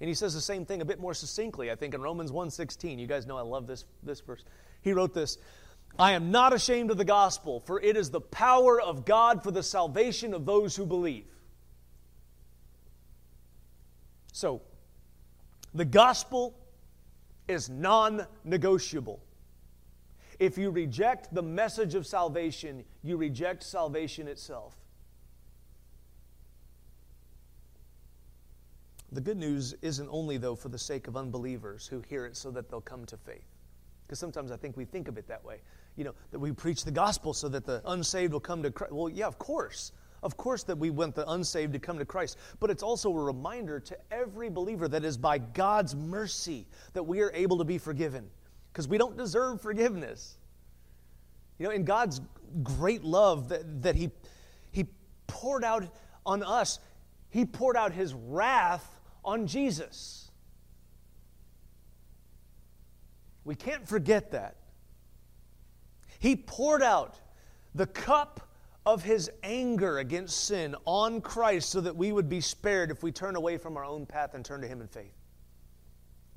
And 0.00 0.08
he 0.08 0.14
says 0.14 0.34
the 0.34 0.40
same 0.40 0.66
thing 0.66 0.82
a 0.82 0.84
bit 0.84 1.00
more 1.00 1.14
succinctly, 1.14 1.70
I 1.70 1.76
think, 1.76 1.94
in 1.94 2.02
Romans 2.02 2.30
1.16. 2.30 2.98
You 2.98 3.06
guys 3.06 3.26
know 3.26 3.38
I 3.38 3.42
love 3.42 3.66
this, 3.66 3.84
this 4.02 4.20
verse. 4.20 4.44
He 4.84 4.92
wrote 4.92 5.14
this, 5.14 5.38
I 5.98 6.12
am 6.12 6.30
not 6.30 6.52
ashamed 6.52 6.90
of 6.90 6.98
the 6.98 7.04
gospel, 7.04 7.60
for 7.60 7.80
it 7.80 7.96
is 7.96 8.10
the 8.10 8.20
power 8.20 8.80
of 8.80 9.06
God 9.06 9.42
for 9.42 9.50
the 9.50 9.62
salvation 9.62 10.34
of 10.34 10.44
those 10.44 10.76
who 10.76 10.84
believe. 10.84 11.24
So, 14.32 14.60
the 15.72 15.86
gospel 15.86 16.54
is 17.48 17.70
non 17.70 18.26
negotiable. 18.44 19.22
If 20.38 20.58
you 20.58 20.70
reject 20.70 21.32
the 21.32 21.42
message 21.42 21.94
of 21.94 22.06
salvation, 22.06 22.84
you 23.02 23.16
reject 23.16 23.62
salvation 23.62 24.28
itself. 24.28 24.76
The 29.12 29.20
good 29.20 29.38
news 29.38 29.74
isn't 29.80 30.08
only, 30.10 30.36
though, 30.36 30.56
for 30.56 30.68
the 30.68 30.78
sake 30.78 31.06
of 31.06 31.16
unbelievers 31.16 31.86
who 31.86 32.00
hear 32.00 32.26
it 32.26 32.36
so 32.36 32.50
that 32.50 32.68
they'll 32.68 32.80
come 32.80 33.06
to 33.06 33.16
faith. 33.16 33.53
Because 34.06 34.18
sometimes 34.18 34.50
I 34.50 34.56
think 34.56 34.76
we 34.76 34.84
think 34.84 35.08
of 35.08 35.18
it 35.18 35.26
that 35.28 35.44
way. 35.44 35.60
You 35.96 36.04
know, 36.04 36.14
that 36.30 36.38
we 36.38 36.52
preach 36.52 36.84
the 36.84 36.90
gospel 36.90 37.32
so 37.32 37.48
that 37.48 37.64
the 37.64 37.82
unsaved 37.86 38.32
will 38.32 38.40
come 38.40 38.62
to 38.62 38.70
Christ. 38.70 38.92
Well, 38.92 39.08
yeah, 39.08 39.26
of 39.26 39.38
course. 39.38 39.92
Of 40.22 40.36
course, 40.38 40.62
that 40.64 40.78
we 40.78 40.88
want 40.88 41.14
the 41.14 41.30
unsaved 41.30 41.74
to 41.74 41.78
come 41.78 41.98
to 41.98 42.04
Christ, 42.06 42.38
but 42.58 42.70
it's 42.70 42.82
also 42.82 43.14
a 43.14 43.22
reminder 43.22 43.78
to 43.80 43.98
every 44.10 44.48
believer 44.48 44.88
that 44.88 45.04
is 45.04 45.18
by 45.18 45.36
God's 45.36 45.94
mercy 45.94 46.66
that 46.94 47.02
we 47.02 47.20
are 47.20 47.30
able 47.32 47.58
to 47.58 47.64
be 47.64 47.76
forgiven 47.76 48.30
because 48.72 48.88
we 48.88 48.96
don't 48.96 49.18
deserve 49.18 49.60
forgiveness. 49.60 50.38
You 51.58 51.66
know, 51.66 51.72
in 51.72 51.84
God's 51.84 52.22
great 52.62 53.04
love 53.04 53.50
that, 53.50 53.82
that 53.82 53.96
he, 53.96 54.10
he 54.72 54.86
poured 55.26 55.62
out 55.62 55.84
on 56.26 56.42
us, 56.42 56.78
He 57.30 57.44
poured 57.44 57.76
out 57.76 57.92
His 57.92 58.14
wrath 58.14 58.98
on 59.24 59.46
Jesus. 59.46 60.23
We 63.44 63.54
can't 63.54 63.86
forget 63.86 64.32
that. 64.32 64.56
He 66.18 66.36
poured 66.36 66.82
out 66.82 67.16
the 67.74 67.86
cup 67.86 68.48
of 68.86 69.02
his 69.02 69.30
anger 69.42 69.98
against 69.98 70.44
sin 70.44 70.76
on 70.84 71.20
Christ 71.20 71.70
so 71.70 71.80
that 71.80 71.96
we 71.96 72.12
would 72.12 72.28
be 72.28 72.40
spared 72.40 72.90
if 72.90 73.02
we 73.02 73.12
turn 73.12 73.36
away 73.36 73.56
from 73.58 73.76
our 73.76 73.84
own 73.84 74.06
path 74.06 74.34
and 74.34 74.44
turn 74.44 74.60
to 74.60 74.68
him 74.68 74.80
in 74.80 74.88
faith. 74.88 75.14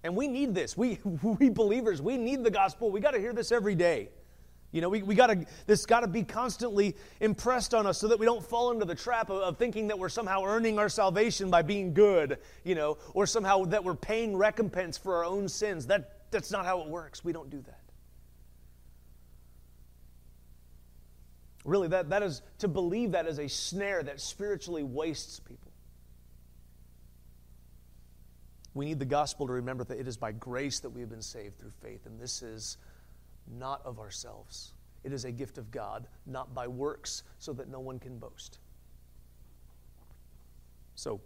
And 0.03 0.15
we 0.15 0.27
need 0.27 0.55
this. 0.55 0.77
We, 0.77 0.99
we 1.21 1.49
believers, 1.49 2.01
we 2.01 2.17
need 2.17 2.43
the 2.43 2.51
gospel. 2.51 2.91
We 2.91 2.99
got 2.99 3.11
to 3.11 3.19
hear 3.19 3.33
this 3.33 3.51
every 3.51 3.75
day. 3.75 4.09
You 4.71 4.81
know, 4.81 4.89
we, 4.89 5.01
we 5.01 5.15
got 5.15 5.27
to, 5.27 5.45
this 5.65 5.85
got 5.85 6.01
to 6.01 6.07
be 6.07 6.23
constantly 6.23 6.95
impressed 7.21 7.73
on 7.73 7.87
us 7.87 7.97
so 7.97 8.09
that 8.09 8.19
we 8.19 8.25
don't 8.25 8.43
fall 8.43 8.71
into 8.71 8.85
the 8.85 8.95
trap 8.95 9.29
of, 9.29 9.37
of, 9.37 9.57
thinking 9.57 9.87
that 9.87 9.97
we're 9.97 10.09
somehow 10.09 10.43
earning 10.43 10.77
our 10.77 10.89
salvation 10.89 11.49
by 11.49 11.61
being 11.61 11.93
good, 11.93 12.37
you 12.65 12.75
know, 12.75 12.97
or 13.13 13.25
somehow 13.25 13.63
that 13.63 13.83
we're 13.83 13.95
paying 13.95 14.35
recompense 14.35 14.97
for 14.97 15.15
our 15.15 15.23
own 15.23 15.47
sins. 15.47 15.87
That, 15.87 16.16
that's 16.31 16.51
not 16.51 16.65
how 16.65 16.81
it 16.81 16.87
works. 16.87 17.23
We 17.23 17.33
don't 17.33 17.49
do 17.49 17.61
that. 17.61 17.81
Really, 21.65 21.89
that, 21.89 22.09
that 22.09 22.23
is 22.23 22.41
to 22.59 22.67
believe 22.67 23.11
that 23.11 23.27
is 23.27 23.39
a 23.39 23.49
snare 23.49 24.01
that 24.03 24.21
spiritually 24.21 24.83
wastes 24.83 25.39
people. 25.39 25.71
We 28.73 28.85
need 28.85 28.99
the 28.99 29.05
gospel 29.05 29.47
to 29.47 29.53
remember 29.53 29.83
that 29.85 29.99
it 29.99 30.07
is 30.07 30.15
by 30.15 30.31
grace 30.31 30.79
that 30.79 30.89
we 30.89 31.01
have 31.01 31.09
been 31.09 31.21
saved 31.21 31.57
through 31.59 31.73
faith, 31.81 32.05
and 32.05 32.19
this 32.19 32.41
is 32.41 32.77
not 33.47 33.81
of 33.85 33.99
ourselves. 33.99 34.73
It 35.03 35.11
is 35.11 35.25
a 35.25 35.31
gift 35.31 35.57
of 35.57 35.71
God, 35.71 36.07
not 36.25 36.53
by 36.53 36.67
works, 36.67 37.23
so 37.39 37.53
that 37.53 37.69
no 37.69 37.79
one 37.79 37.99
can 37.99 38.17
boast. 38.17 38.59
So, 40.95 41.19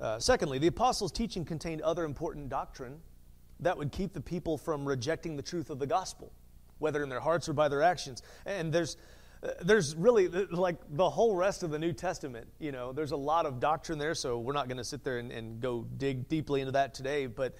uh, 0.00 0.18
secondly, 0.18 0.58
the 0.58 0.66
apostles' 0.66 1.12
teaching 1.12 1.44
contained 1.44 1.80
other 1.82 2.04
important 2.04 2.48
doctrine 2.48 3.00
that 3.60 3.76
would 3.76 3.92
keep 3.92 4.12
the 4.12 4.20
people 4.20 4.58
from 4.58 4.86
rejecting 4.86 5.36
the 5.36 5.42
truth 5.42 5.70
of 5.70 5.78
the 5.78 5.86
gospel, 5.86 6.32
whether 6.78 7.02
in 7.02 7.08
their 7.08 7.20
hearts 7.20 7.48
or 7.48 7.52
by 7.52 7.68
their 7.68 7.82
actions. 7.82 8.22
And 8.46 8.72
there's 8.72 8.96
there's 9.62 9.94
really 9.94 10.28
like 10.28 10.76
the 10.90 11.08
whole 11.08 11.36
rest 11.36 11.62
of 11.62 11.70
the 11.70 11.78
New 11.78 11.92
Testament, 11.92 12.48
you 12.58 12.72
know, 12.72 12.92
there's 12.92 13.12
a 13.12 13.16
lot 13.16 13.46
of 13.46 13.60
doctrine 13.60 13.98
there, 13.98 14.14
so 14.14 14.38
we're 14.38 14.52
not 14.52 14.66
going 14.66 14.78
to 14.78 14.84
sit 14.84 15.04
there 15.04 15.18
and, 15.18 15.30
and, 15.30 15.60
go 15.60 15.86
dig 15.96 16.28
deeply 16.28 16.60
into 16.60 16.72
that 16.72 16.92
today. 16.92 17.26
But 17.26 17.54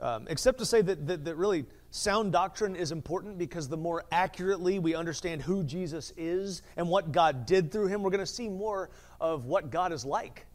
um, 0.00 0.26
except 0.30 0.58
to 0.58 0.66
say 0.66 0.80
that, 0.80 1.06
that, 1.06 1.24
that 1.26 1.36
really 1.36 1.66
sound 1.90 2.32
doctrine 2.32 2.74
is 2.74 2.90
important 2.90 3.36
because 3.36 3.68
the 3.68 3.76
more 3.76 4.04
accurately 4.10 4.78
we 4.78 4.94
understand 4.94 5.42
who 5.42 5.62
Jesus 5.62 6.12
is 6.16 6.62
and 6.76 6.88
what 6.88 7.12
God 7.12 7.44
did 7.44 7.70
through 7.70 7.88
him, 7.88 8.02
we're 8.02 8.10
going 8.10 8.20
to 8.20 8.26
see 8.26 8.48
more 8.48 8.90
of 9.20 9.44
what 9.44 9.70
God 9.70 9.92
is 9.92 10.04
like 10.06 10.46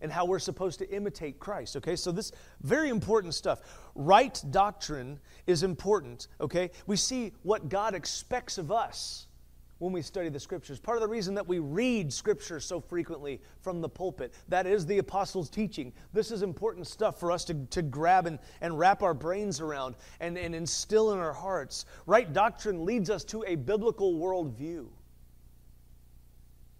and 0.00 0.12
how 0.12 0.24
we're 0.24 0.38
supposed 0.38 0.78
to 0.78 0.90
imitate 0.90 1.38
Christ. 1.38 1.76
Okay, 1.76 1.96
so 1.96 2.12
this 2.12 2.32
very 2.62 2.88
important 2.88 3.34
stuff. 3.34 3.60
Right 3.94 4.42
doctrine 4.50 5.18
is 5.46 5.62
important. 5.62 6.28
Okay, 6.40 6.70
we 6.86 6.96
see 6.96 7.32
what 7.42 7.68
God 7.68 7.94
expects 7.94 8.58
of 8.58 8.70
us 8.70 9.26
when 9.78 9.92
we 9.92 10.02
study 10.02 10.28
the 10.28 10.40
scriptures. 10.40 10.78
Part 10.80 10.96
of 10.96 11.02
the 11.02 11.08
reason 11.08 11.34
that 11.34 11.46
we 11.46 11.60
read 11.60 12.12
scripture 12.12 12.60
so 12.60 12.80
frequently 12.80 13.40
from 13.60 13.80
the 13.80 13.88
pulpit, 13.88 14.34
that 14.48 14.66
is 14.66 14.86
the 14.86 14.98
apostles' 14.98 15.48
teaching. 15.48 15.92
This 16.12 16.30
is 16.30 16.42
important 16.42 16.86
stuff 16.86 17.20
for 17.20 17.30
us 17.30 17.44
to, 17.46 17.54
to 17.66 17.82
grab 17.82 18.26
and, 18.26 18.38
and 18.60 18.78
wrap 18.78 19.02
our 19.02 19.14
brains 19.14 19.60
around 19.60 19.94
and, 20.20 20.36
and 20.36 20.54
instill 20.54 21.12
in 21.12 21.18
our 21.18 21.32
hearts. 21.32 21.86
Right 22.06 22.32
doctrine 22.32 22.84
leads 22.84 23.08
us 23.10 23.24
to 23.24 23.44
a 23.46 23.54
biblical 23.54 24.14
worldview. 24.14 24.88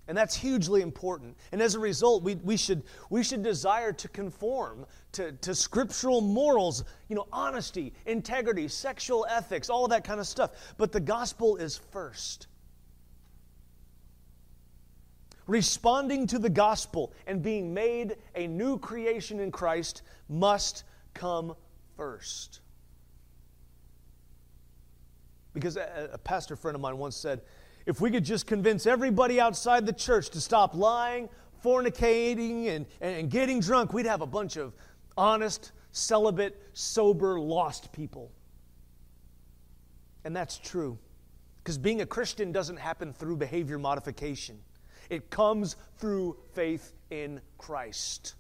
And 0.08 0.16
that's 0.16 0.34
hugely 0.34 0.80
important. 0.80 1.36
And 1.52 1.60
as 1.60 1.74
a 1.74 1.78
result, 1.78 2.22
we, 2.22 2.34
we, 2.36 2.56
should, 2.56 2.82
we 3.10 3.22
should 3.22 3.42
desire 3.42 3.92
to 3.92 4.08
conform 4.08 4.86
to, 5.12 5.32
to 5.32 5.54
scriptural 5.54 6.22
morals, 6.22 6.82
you 7.08 7.14
know, 7.14 7.26
honesty, 7.30 7.92
integrity, 8.06 8.68
sexual 8.68 9.26
ethics, 9.28 9.68
all 9.68 9.84
of 9.84 9.90
that 9.90 10.04
kind 10.04 10.18
of 10.18 10.26
stuff. 10.26 10.52
But 10.78 10.92
the 10.92 11.00
gospel 11.00 11.56
is 11.56 11.76
first 11.92 12.48
responding 15.48 16.26
to 16.28 16.38
the 16.38 16.50
gospel 16.50 17.12
and 17.26 17.42
being 17.42 17.74
made 17.74 18.16
a 18.36 18.46
new 18.46 18.78
creation 18.78 19.40
in 19.40 19.50
Christ 19.50 20.02
must 20.28 20.84
come 21.14 21.56
first. 21.96 22.60
Because 25.54 25.76
a, 25.76 26.10
a, 26.12 26.18
pastor 26.18 26.54
friend 26.54 26.76
of 26.76 26.80
mine 26.80 26.98
once 26.98 27.16
said, 27.16 27.40
if 27.88 28.02
we 28.02 28.10
could 28.10 28.24
just 28.24 28.46
convince 28.46 28.86
everybody 28.86 29.40
outside 29.40 29.86
the 29.86 29.94
church 29.94 30.28
to 30.28 30.42
stop 30.42 30.74
lying, 30.74 31.26
fornicating, 31.64 32.68
and, 32.68 32.84
and 33.00 33.30
getting 33.30 33.60
drunk, 33.60 33.94
we'd 33.94 34.04
have 34.04 34.20
a 34.20 34.26
bunch 34.26 34.58
of 34.58 34.74
honest, 35.16 35.72
celibate, 35.90 36.60
sober, 36.74 37.40
lost 37.40 37.90
people. 37.90 38.30
And 40.26 40.36
that's 40.36 40.58
true. 40.58 40.98
Because 41.64 41.78
being 41.78 42.02
a 42.02 42.06
Christian 42.06 42.52
doesn't 42.52 42.76
happen 42.76 43.14
through 43.14 43.38
behavior 43.38 43.78
modification. 43.78 44.58
It 45.08 45.30
comes 45.30 45.76
through 45.96 46.36
faith 46.52 46.92
in 47.08 47.40
Christ. 47.56 48.34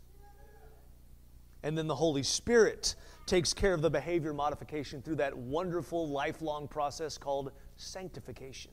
And 1.62 1.76
then 1.76 1.86
the 1.86 1.94
Holy 1.94 2.22
Spirit 2.22 2.96
takes 3.24 3.54
care 3.54 3.72
of 3.72 3.80
the 3.80 3.90
behavior 3.90 4.34
modification 4.34 5.00
through 5.00 5.16
that 5.16 5.34
wonderful 5.34 6.06
lifelong 6.06 6.68
process 6.68 7.16
called 7.16 7.52
sanctification. 7.78 8.72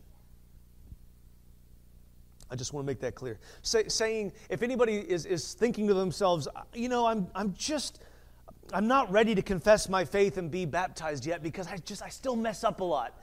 I 2.50 2.56
just 2.56 2.74
want 2.74 2.86
to 2.86 2.88
make 2.88 3.00
that 3.00 3.16
clear. 3.16 3.40
Say, 3.62 3.88
saying, 3.88 4.34
if 4.50 4.62
anybody 4.62 4.98
is, 4.98 5.25
is 5.25 5.54
thinking 5.54 5.88
to 5.88 5.94
themselves, 5.94 6.48
you 6.74 6.90
know, 6.90 7.06
I'm, 7.06 7.28
I'm 7.34 7.54
just, 7.54 8.04
I'm 8.72 8.88
not 8.88 9.12
ready 9.12 9.36
to 9.36 9.42
confess 9.42 9.90
my 9.90 10.06
faith 10.06 10.38
and 10.38 10.52
be 10.52 10.66
baptized 10.66 11.25
yet 11.25 11.42
because 11.42 11.68
I 11.68 11.78
just, 11.78 12.02
I 12.02 12.10
still 12.10 12.36
mess 12.36 12.64
up 12.64 12.82
a 12.82 12.84
lot 12.84 13.14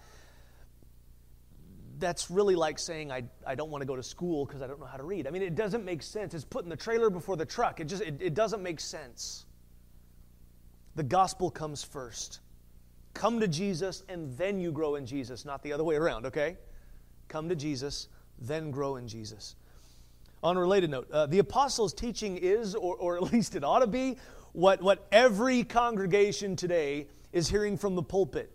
that's 2.02 2.30
really 2.30 2.56
like 2.56 2.78
saying 2.80 3.12
I, 3.12 3.22
I 3.46 3.54
don't 3.54 3.70
want 3.70 3.80
to 3.80 3.86
go 3.86 3.94
to 3.94 4.02
school 4.02 4.44
because 4.44 4.60
I 4.60 4.66
don't 4.66 4.80
know 4.80 4.86
how 4.86 4.96
to 4.96 5.04
read. 5.04 5.26
I 5.26 5.30
mean, 5.30 5.42
it 5.42 5.54
doesn't 5.54 5.84
make 5.84 6.02
sense. 6.02 6.34
It's 6.34 6.44
putting 6.44 6.68
the 6.68 6.76
trailer 6.76 7.08
before 7.08 7.36
the 7.36 7.46
truck. 7.46 7.80
It 7.80 7.84
just 7.84 8.02
it, 8.02 8.20
it 8.20 8.34
doesn't 8.34 8.62
make 8.62 8.80
sense. 8.80 9.46
The 10.96 11.04
gospel 11.04 11.50
comes 11.50 11.82
first. 11.82 12.40
Come 13.14 13.40
to 13.40 13.48
Jesus 13.48 14.02
and 14.08 14.36
then 14.36 14.60
you 14.60 14.72
grow 14.72 14.96
in 14.96 15.06
Jesus, 15.06 15.44
not 15.44 15.62
the 15.62 15.72
other 15.72 15.84
way 15.84 15.94
around, 15.94 16.26
okay? 16.26 16.56
Come 17.28 17.48
to 17.48 17.54
Jesus, 17.54 18.08
then 18.38 18.70
grow 18.70 18.96
in 18.96 19.08
Jesus. 19.08 19.56
On 20.42 20.56
a 20.56 20.60
related 20.60 20.90
note, 20.90 21.10
uh, 21.10 21.26
the 21.26 21.38
apostles' 21.38 21.94
teaching 21.94 22.36
is, 22.36 22.74
or, 22.74 22.96
or 22.96 23.16
at 23.16 23.22
least 23.32 23.54
it 23.54 23.64
ought 23.64 23.80
to 23.80 23.86
be, 23.86 24.16
what, 24.52 24.82
what 24.82 25.06
every 25.12 25.64
congregation 25.64 26.56
today 26.56 27.06
is 27.32 27.48
hearing 27.48 27.78
from 27.78 27.94
the 27.94 28.02
pulpit. 28.02 28.50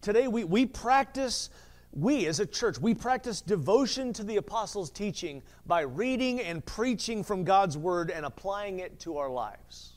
Today, 0.00 0.26
we, 0.28 0.44
we 0.44 0.66
practice 0.66 1.50
we 1.92 2.26
as 2.26 2.40
a 2.40 2.46
church, 2.46 2.78
we 2.78 2.94
practice 2.94 3.42
devotion 3.42 4.14
to 4.14 4.24
the 4.24 4.36
apostles' 4.38 4.90
teaching 4.90 5.42
by 5.66 5.82
reading 5.82 6.40
and 6.40 6.64
preaching 6.64 7.22
from 7.22 7.44
God's 7.44 7.76
word 7.76 8.10
and 8.10 8.24
applying 8.24 8.78
it 8.78 8.98
to 9.00 9.18
our 9.18 9.28
lives. 9.28 9.92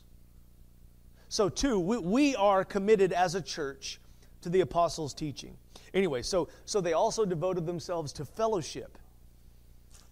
So, 1.28 1.48
two, 1.48 1.80
we, 1.80 1.96
we 1.98 2.36
are 2.36 2.64
committed 2.64 3.12
as 3.12 3.34
a 3.34 3.40
church 3.40 3.98
to 4.42 4.50
the 4.50 4.60
apostles' 4.60 5.14
teaching. 5.14 5.56
Anyway, 5.96 6.20
so, 6.20 6.46
so 6.66 6.82
they 6.82 6.92
also 6.92 7.24
devoted 7.24 7.64
themselves 7.64 8.12
to 8.12 8.24
fellowship. 8.26 8.98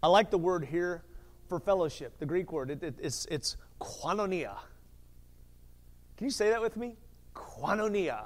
I 0.02 0.06
like 0.06 0.30
the 0.30 0.38
word 0.38 0.64
here 0.64 1.04
for 1.46 1.60
fellowship, 1.60 2.18
the 2.18 2.24
Greek 2.24 2.52
word. 2.52 2.70
It, 2.70 2.82
it, 2.82 2.94
it's, 3.02 3.26
it's 3.26 3.58
koinonia. 3.82 4.56
Can 6.16 6.26
you 6.26 6.30
say 6.30 6.48
that 6.48 6.62
with 6.62 6.78
me? 6.78 6.96
Koinonia. 7.34 8.24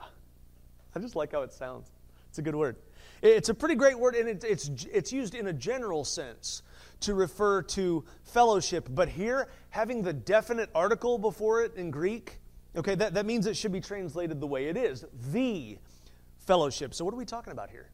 I 0.94 0.98
just 1.00 1.16
like 1.16 1.32
how 1.32 1.42
it 1.42 1.52
sounds. 1.52 1.90
It's 2.28 2.38
a 2.38 2.42
good 2.42 2.54
word. 2.54 2.76
It's 3.22 3.48
a 3.48 3.54
pretty 3.54 3.74
great 3.74 3.98
word, 3.98 4.14
and 4.14 4.44
it's, 4.44 4.70
it's 4.92 5.12
used 5.12 5.34
in 5.34 5.48
a 5.48 5.52
general 5.52 6.04
sense 6.04 6.62
to 7.00 7.14
refer 7.14 7.62
to 7.62 8.04
fellowship. 8.22 8.88
But 8.88 9.08
here, 9.08 9.48
having 9.70 10.02
the 10.02 10.12
definite 10.12 10.70
article 10.76 11.18
before 11.18 11.64
it 11.64 11.74
in 11.74 11.90
Greek, 11.90 12.38
okay, 12.76 12.94
that, 12.94 13.14
that 13.14 13.26
means 13.26 13.46
it 13.46 13.56
should 13.56 13.72
be 13.72 13.80
translated 13.80 14.40
the 14.40 14.46
way 14.46 14.66
it 14.66 14.76
is 14.76 15.04
the 15.32 15.78
fellowship. 16.48 16.94
So, 16.94 17.04
what 17.04 17.12
are 17.12 17.18
we 17.18 17.26
talking 17.26 17.52
about 17.52 17.68
here? 17.68 17.90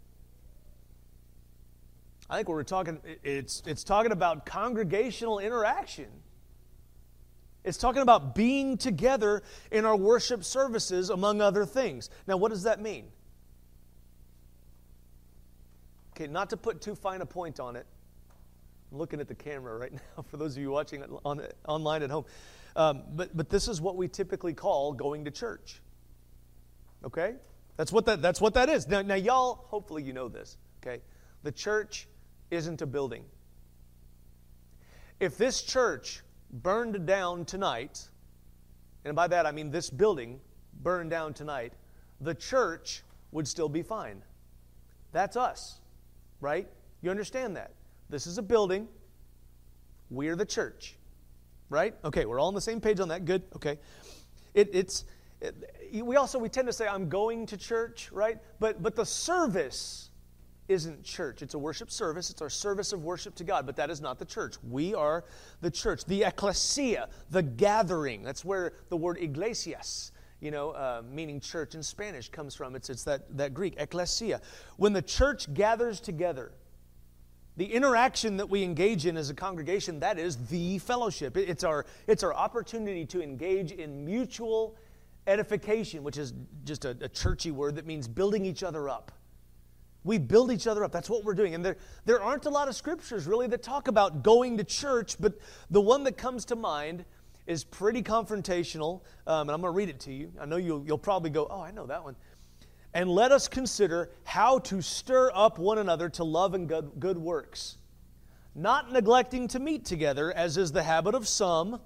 I 2.30 2.36
think 2.36 2.48
we're 2.48 2.62
talking, 2.62 3.00
it's, 3.24 3.62
it's 3.66 3.82
talking 3.84 4.12
about 4.12 4.46
congregational 4.46 5.40
interaction. 5.40 6.06
It's 7.64 7.76
talking 7.76 8.00
about 8.00 8.34
being 8.34 8.78
together 8.78 9.42
in 9.72 9.84
our 9.84 9.96
worship 9.96 10.44
services, 10.44 11.10
among 11.10 11.40
other 11.40 11.66
things. 11.66 12.08
Now, 12.28 12.36
what 12.36 12.50
does 12.50 12.62
that 12.62 12.80
mean? 12.80 13.06
Okay, 16.12 16.28
not 16.28 16.48
to 16.50 16.56
put 16.56 16.80
too 16.80 16.94
fine 16.94 17.22
a 17.22 17.26
point 17.26 17.58
on 17.58 17.74
it, 17.74 17.86
I'm 18.92 18.98
looking 18.98 19.18
at 19.18 19.26
the 19.26 19.34
camera 19.34 19.76
right 19.76 19.92
now 20.16 20.22
for 20.22 20.36
those 20.36 20.56
of 20.56 20.62
you 20.62 20.70
watching 20.70 21.02
on, 21.24 21.42
online 21.66 22.04
at 22.04 22.10
home. 22.10 22.24
Um, 22.76 23.02
but, 23.16 23.36
but 23.36 23.50
this 23.50 23.66
is 23.66 23.80
what 23.80 23.96
we 23.96 24.06
typically 24.06 24.54
call 24.54 24.92
going 24.92 25.24
to 25.24 25.32
church. 25.32 25.82
Okay? 27.04 27.34
That's 27.76 27.92
what 27.92 28.06
that, 28.06 28.22
that's 28.22 28.40
what 28.40 28.54
that 28.54 28.68
is. 28.68 28.86
Now, 28.86 29.02
now, 29.02 29.14
y'all, 29.14 29.66
hopefully 29.68 30.02
you 30.02 30.12
know 30.12 30.28
this. 30.28 30.56
Okay? 30.82 31.02
The 31.42 31.52
church 31.52 32.06
isn't 32.50 32.82
a 32.82 32.86
building. 32.86 33.24
If 35.20 35.36
this 35.36 35.62
church 35.62 36.22
burned 36.50 37.06
down 37.06 37.44
tonight, 37.44 38.08
and 39.04 39.16
by 39.16 39.26
that 39.28 39.46
I 39.46 39.52
mean 39.52 39.70
this 39.70 39.90
building 39.90 40.40
burned 40.82 41.10
down 41.10 41.34
tonight, 41.34 41.72
the 42.20 42.34
church 42.34 43.02
would 43.32 43.48
still 43.48 43.68
be 43.68 43.82
fine. 43.82 44.22
That's 45.12 45.36
us, 45.36 45.80
right? 46.40 46.68
You 47.02 47.10
understand 47.10 47.56
that? 47.56 47.72
This 48.08 48.26
is 48.26 48.38
a 48.38 48.42
building. 48.42 48.88
We're 50.10 50.36
the 50.36 50.46
church, 50.46 50.96
right? 51.68 51.94
Okay, 52.04 52.24
we're 52.24 52.38
all 52.38 52.48
on 52.48 52.54
the 52.54 52.60
same 52.60 52.80
page 52.80 53.00
on 53.00 53.08
that. 53.08 53.24
Good. 53.24 53.42
Okay. 53.56 53.78
It, 54.54 54.70
it's 54.72 55.04
it, 55.40 55.54
we 56.02 56.16
also 56.16 56.38
we 56.38 56.48
tend 56.48 56.66
to 56.66 56.72
say 56.72 56.86
I'm 56.86 57.08
going 57.08 57.46
to 57.46 57.56
church, 57.56 58.10
right? 58.12 58.38
But 58.58 58.82
but 58.82 58.96
the 58.96 59.06
service 59.06 60.10
isn't 60.68 61.02
church. 61.04 61.42
It's 61.42 61.54
a 61.54 61.58
worship 61.58 61.90
service. 61.90 62.30
It's 62.30 62.40
our 62.40 62.50
service 62.50 62.92
of 62.92 63.04
worship 63.04 63.34
to 63.36 63.44
God, 63.44 63.66
but 63.66 63.76
that 63.76 63.90
is 63.90 64.00
not 64.00 64.18
the 64.18 64.24
church. 64.24 64.56
We 64.68 64.94
are 64.94 65.24
the 65.60 65.70
church, 65.70 66.04
the 66.06 66.24
ecclesia, 66.24 67.08
the 67.30 67.42
gathering. 67.42 68.22
That's 68.22 68.44
where 68.44 68.72
the 68.88 68.96
word 68.96 69.18
iglesias, 69.20 70.12
you 70.40 70.50
know, 70.50 70.70
uh, 70.70 71.02
meaning 71.10 71.40
church 71.40 71.74
in 71.74 71.82
Spanish, 71.82 72.30
comes 72.30 72.54
from. 72.54 72.74
It's, 72.74 72.88
it's 72.88 73.04
that, 73.04 73.36
that 73.36 73.52
Greek, 73.52 73.74
ecclesia. 73.76 74.40
When 74.76 74.94
the 74.94 75.02
church 75.02 75.52
gathers 75.52 76.00
together, 76.00 76.52
the 77.56 77.66
interaction 77.66 78.38
that 78.38 78.48
we 78.48 78.64
engage 78.64 79.06
in 79.06 79.16
as 79.16 79.30
a 79.30 79.34
congregation, 79.34 80.00
that 80.00 80.18
is 80.18 80.36
the 80.46 80.78
fellowship. 80.78 81.36
It's 81.36 81.62
our, 81.62 81.86
it's 82.06 82.22
our 82.22 82.34
opportunity 82.34 83.04
to 83.06 83.22
engage 83.22 83.70
in 83.70 84.04
mutual 84.04 84.76
edification, 85.26 86.02
which 86.02 86.18
is 86.18 86.32
just 86.64 86.84
a, 86.84 86.96
a 87.00 87.08
churchy 87.08 87.50
word 87.50 87.76
that 87.76 87.86
means 87.86 88.08
building 88.08 88.44
each 88.44 88.62
other 88.62 88.88
up 88.88 89.12
we 90.04 90.18
build 90.18 90.52
each 90.52 90.66
other 90.66 90.84
up. 90.84 90.92
That's 90.92 91.10
what 91.10 91.24
we're 91.24 91.34
doing. 91.34 91.54
And 91.54 91.64
there, 91.64 91.78
there 92.04 92.22
aren't 92.22 92.44
a 92.44 92.50
lot 92.50 92.68
of 92.68 92.76
scriptures 92.76 93.26
really 93.26 93.46
that 93.48 93.62
talk 93.62 93.88
about 93.88 94.22
going 94.22 94.58
to 94.58 94.64
church, 94.64 95.16
but 95.18 95.34
the 95.70 95.80
one 95.80 96.04
that 96.04 96.18
comes 96.18 96.44
to 96.46 96.56
mind 96.56 97.06
is 97.46 97.64
pretty 97.64 98.02
confrontational. 98.02 99.00
Um, 99.26 99.48
and 99.48 99.52
I'm 99.52 99.60
going 99.62 99.72
to 99.72 99.76
read 99.76 99.88
it 99.88 100.00
to 100.00 100.12
you. 100.12 100.30
I 100.38 100.44
know 100.44 100.56
you'll, 100.56 100.84
you'll 100.86 100.98
probably 100.98 101.30
go, 101.30 101.46
oh, 101.50 101.60
I 101.60 101.70
know 101.70 101.86
that 101.86 102.04
one. 102.04 102.16
And 102.92 103.10
let 103.10 103.32
us 103.32 103.48
consider 103.48 104.10
how 104.22 104.60
to 104.60 104.80
stir 104.80 105.32
up 105.34 105.58
one 105.58 105.78
another 105.78 106.08
to 106.10 106.24
love 106.24 106.54
and 106.54 106.68
good, 106.68 106.92
good 107.00 107.18
works, 107.18 107.78
not 108.54 108.92
neglecting 108.92 109.48
to 109.48 109.58
meet 109.58 109.84
together, 109.84 110.32
as 110.32 110.56
is 110.58 110.70
the 110.70 110.82
habit 110.82 111.14
of 111.14 111.26
some, 111.26 111.80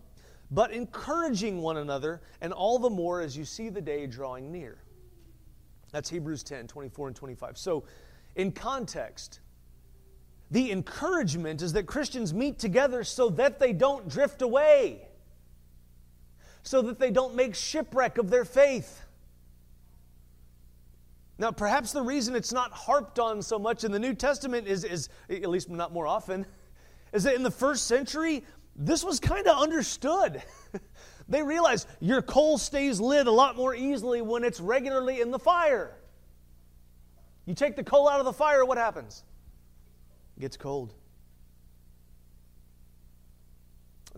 but 0.50 0.72
encouraging 0.72 1.60
one 1.60 1.76
another, 1.76 2.22
and 2.40 2.52
all 2.52 2.78
the 2.78 2.90
more 2.90 3.20
as 3.20 3.36
you 3.36 3.44
see 3.44 3.68
the 3.68 3.80
day 3.80 4.06
drawing 4.06 4.50
near. 4.50 4.78
That's 5.92 6.08
Hebrews 6.08 6.42
10 6.42 6.66
24 6.66 7.08
and 7.08 7.16
25. 7.16 7.58
So, 7.58 7.84
in 8.36 8.52
context. 8.52 9.40
The 10.50 10.72
encouragement 10.72 11.60
is 11.60 11.74
that 11.74 11.86
Christians 11.86 12.32
meet 12.32 12.58
together 12.58 13.04
so 13.04 13.28
that 13.30 13.58
they 13.58 13.74
don't 13.74 14.08
drift 14.08 14.40
away, 14.40 15.06
so 16.62 16.80
that 16.82 16.98
they 16.98 17.10
don't 17.10 17.34
make 17.34 17.54
shipwreck 17.54 18.16
of 18.16 18.30
their 18.30 18.46
faith. 18.46 19.02
Now, 21.36 21.52
perhaps 21.52 21.92
the 21.92 22.02
reason 22.02 22.34
it's 22.34 22.52
not 22.52 22.72
harped 22.72 23.18
on 23.18 23.42
so 23.42 23.58
much 23.58 23.84
in 23.84 23.92
the 23.92 23.98
New 23.98 24.14
Testament 24.14 24.66
is, 24.66 24.84
is 24.84 25.08
at 25.30 25.48
least 25.48 25.68
not 25.68 25.92
more 25.92 26.06
often, 26.06 26.46
is 27.12 27.24
that 27.24 27.34
in 27.34 27.42
the 27.42 27.50
first 27.50 27.86
century, 27.86 28.44
this 28.78 29.04
was 29.04 29.18
kind 29.18 29.46
of 29.48 29.60
understood. 29.60 30.40
they 31.28 31.42
realized 31.42 31.88
your 32.00 32.22
coal 32.22 32.56
stays 32.56 33.00
lit 33.00 33.26
a 33.26 33.30
lot 33.30 33.56
more 33.56 33.74
easily 33.74 34.22
when 34.22 34.44
it's 34.44 34.60
regularly 34.60 35.20
in 35.20 35.32
the 35.32 35.38
fire. 35.38 35.96
You 37.44 37.54
take 37.54 37.74
the 37.74 37.84
coal 37.84 38.08
out 38.08 38.20
of 38.20 38.24
the 38.24 38.32
fire, 38.32 38.64
what 38.64 38.78
happens? 38.78 39.24
It 40.36 40.40
gets 40.40 40.56
cold. 40.56 40.94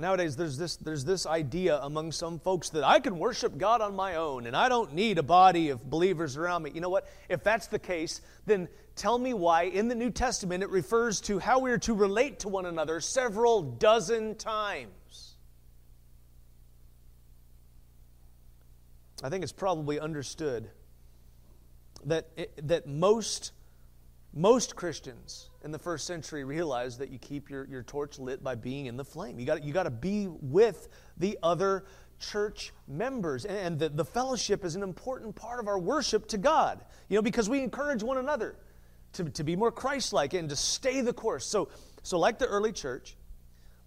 Nowadays, 0.00 0.34
there's 0.34 0.56
this, 0.56 0.76
there's 0.76 1.04
this 1.04 1.26
idea 1.26 1.78
among 1.82 2.12
some 2.12 2.38
folks 2.38 2.70
that 2.70 2.84
I 2.84 3.00
can 3.00 3.18
worship 3.18 3.58
God 3.58 3.82
on 3.82 3.94
my 3.94 4.14
own 4.16 4.46
and 4.46 4.56
I 4.56 4.70
don't 4.70 4.94
need 4.94 5.18
a 5.18 5.22
body 5.22 5.68
of 5.68 5.90
believers 5.90 6.38
around 6.38 6.62
me. 6.62 6.70
You 6.74 6.80
know 6.80 6.88
what? 6.88 7.06
If 7.28 7.44
that's 7.44 7.66
the 7.66 7.78
case, 7.78 8.22
then 8.46 8.68
tell 8.96 9.18
me 9.18 9.34
why 9.34 9.64
in 9.64 9.88
the 9.88 9.94
New 9.94 10.10
Testament 10.10 10.62
it 10.62 10.70
refers 10.70 11.20
to 11.22 11.38
how 11.38 11.58
we're 11.58 11.76
to 11.80 11.92
relate 11.92 12.40
to 12.40 12.48
one 12.48 12.64
another 12.64 13.00
several 13.00 13.60
dozen 13.60 14.36
times. 14.36 15.36
I 19.22 19.28
think 19.28 19.42
it's 19.42 19.52
probably 19.52 20.00
understood 20.00 20.70
that, 22.06 22.26
that 22.66 22.86
most, 22.86 23.52
most 24.32 24.76
Christians 24.76 25.49
in 25.62 25.70
the 25.70 25.78
first 25.78 26.06
century 26.06 26.44
realized 26.44 26.98
that 26.98 27.10
you 27.10 27.18
keep 27.18 27.50
your, 27.50 27.66
your 27.66 27.82
torch 27.82 28.18
lit 28.18 28.42
by 28.42 28.54
being 28.54 28.86
in 28.86 28.96
the 28.96 29.04
flame. 29.04 29.38
You 29.38 29.46
got 29.46 29.62
you 29.62 29.72
to 29.72 29.90
be 29.90 30.26
with 30.28 30.88
the 31.18 31.38
other 31.42 31.84
church 32.18 32.72
members. 32.88 33.44
And, 33.44 33.58
and 33.58 33.78
the, 33.78 33.88
the 33.88 34.04
fellowship 34.04 34.64
is 34.64 34.74
an 34.74 34.82
important 34.82 35.34
part 35.34 35.60
of 35.60 35.68
our 35.68 35.78
worship 35.78 36.26
to 36.28 36.38
God, 36.38 36.84
you 37.08 37.16
know, 37.16 37.22
because 37.22 37.48
we 37.48 37.62
encourage 37.62 38.02
one 38.02 38.18
another 38.18 38.56
to, 39.14 39.24
to 39.24 39.44
be 39.44 39.56
more 39.56 39.72
Christ 39.72 40.12
like 40.12 40.34
and 40.34 40.48
to 40.48 40.56
stay 40.56 41.00
the 41.00 41.12
course. 41.12 41.44
So, 41.44 41.68
so, 42.02 42.18
like 42.18 42.38
the 42.38 42.46
early 42.46 42.72
church, 42.72 43.16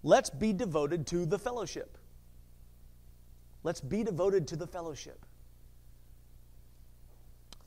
let's 0.02 0.30
be 0.30 0.52
devoted 0.52 1.06
to 1.08 1.26
the 1.26 1.38
fellowship. 1.38 1.98
Let's 3.62 3.80
be 3.80 4.04
devoted 4.04 4.46
to 4.48 4.56
the 4.56 4.66
fellowship. 4.66 5.24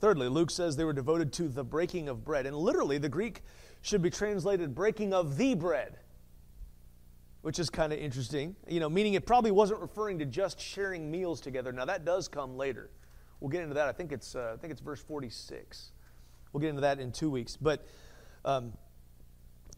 Thirdly, 0.00 0.28
Luke 0.28 0.50
says 0.50 0.76
they 0.76 0.84
were 0.84 0.92
devoted 0.92 1.32
to 1.34 1.48
the 1.48 1.64
breaking 1.64 2.08
of 2.08 2.24
bread. 2.24 2.46
And 2.46 2.56
literally, 2.56 2.98
the 2.98 3.08
Greek 3.08 3.42
should 3.80 4.02
be 4.02 4.10
translated 4.10 4.74
breaking 4.74 5.12
of 5.12 5.36
the 5.36 5.54
bread, 5.54 5.98
which 7.42 7.58
is 7.58 7.68
kind 7.68 7.92
of 7.92 7.98
interesting. 7.98 8.54
You 8.68 8.80
know, 8.80 8.88
meaning 8.88 9.14
it 9.14 9.26
probably 9.26 9.50
wasn't 9.50 9.80
referring 9.80 10.18
to 10.20 10.24
just 10.24 10.60
sharing 10.60 11.10
meals 11.10 11.40
together. 11.40 11.72
Now, 11.72 11.84
that 11.84 12.04
does 12.04 12.28
come 12.28 12.56
later. 12.56 12.90
We'll 13.40 13.50
get 13.50 13.62
into 13.62 13.74
that. 13.74 13.88
I 13.88 13.92
think 13.92 14.12
it's, 14.12 14.34
uh, 14.34 14.52
I 14.54 14.56
think 14.56 14.72
it's 14.72 14.80
verse 14.80 15.02
46. 15.02 15.92
We'll 16.52 16.60
get 16.60 16.70
into 16.70 16.80
that 16.82 17.00
in 17.00 17.12
two 17.12 17.30
weeks. 17.30 17.56
But 17.56 17.84
um, 18.44 18.72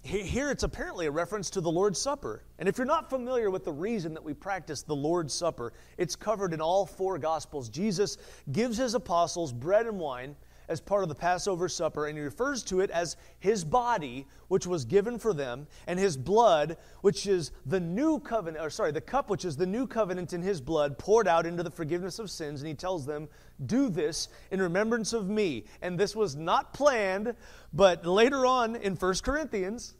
here 0.03 0.51
it's 0.51 0.63
apparently 0.63 1.07
a 1.07 1.11
reference 1.11 1.51
to 1.51 1.61
the 1.61 1.71
Lord's 1.71 2.01
Supper. 2.01 2.43
And 2.59 2.69
if 2.69 2.79
you're 2.79 2.87
not 2.87 3.11
familiar 3.11 3.51
with 3.51 3.65
the 3.65 3.73
reason 3.73 4.15
that 4.15 4.25
we 4.25 4.33
practice 4.33 4.83
the 4.83 4.97
Lord's 4.97 5.35
Supper, 5.35 5.73
it's 5.99 6.17
covered 6.17 6.55
in 6.55 6.61
all 6.61 6.87
four 6.87 7.19
Gospels. 7.19 7.69
Jesus 7.69 8.17
gives 8.53 8.79
his 8.79 8.95
apostles 8.95 9.53
bread 9.53 9.87
and 9.87 9.99
wine 9.99 10.37
as 10.71 10.81
part 10.81 11.03
of 11.03 11.09
the 11.09 11.15
Passover 11.17 11.69
supper, 11.69 12.07
and 12.07 12.17
he 12.17 12.23
refers 12.23 12.63
to 12.63 12.79
it 12.79 12.91
as 12.91 13.17
his 13.41 13.65
body, 13.65 14.25
which 14.47 14.69
was 14.69 14.85
given 14.85 15.19
for 15.19 15.35
them, 15.35 15.67
and 15.89 15.99
his 15.99 16.17
blood, 16.17 16.77
which 17.01 17.27
is 17.27 17.51
the 17.67 17.81
new 17.81 18.21
covenant, 18.21 18.65
or 18.65 18.71
sorry, 18.71 18.93
the 18.93 19.01
cup, 19.01 19.29
which 19.29 19.45
is 19.45 19.57
the 19.57 19.67
new 19.67 19.85
covenant 19.85 20.33
in 20.33 20.41
his 20.41 20.61
blood, 20.61 20.97
poured 20.97 21.27
out 21.27 21.45
into 21.45 21.65
the 21.65 21.73
forgiveness 21.73 22.21
of 22.21 22.31
sins. 22.31 22.61
And 22.61 22.69
he 22.69 22.75
tells 22.75 23.05
them, 23.05 23.29
Do 23.67 23.91
this 23.91 24.29
in 24.53 24.63
remembrance 24.63 25.13
of 25.13 25.29
me. 25.29 25.65
And 25.83 25.99
this 25.99 26.15
was 26.15 26.37
not 26.37 26.73
planned, 26.73 27.35
but 27.73 28.07
later 28.07 28.47
on 28.47 28.77
in 28.77 28.95
1 28.95 29.15
Corinthians, 29.25 29.97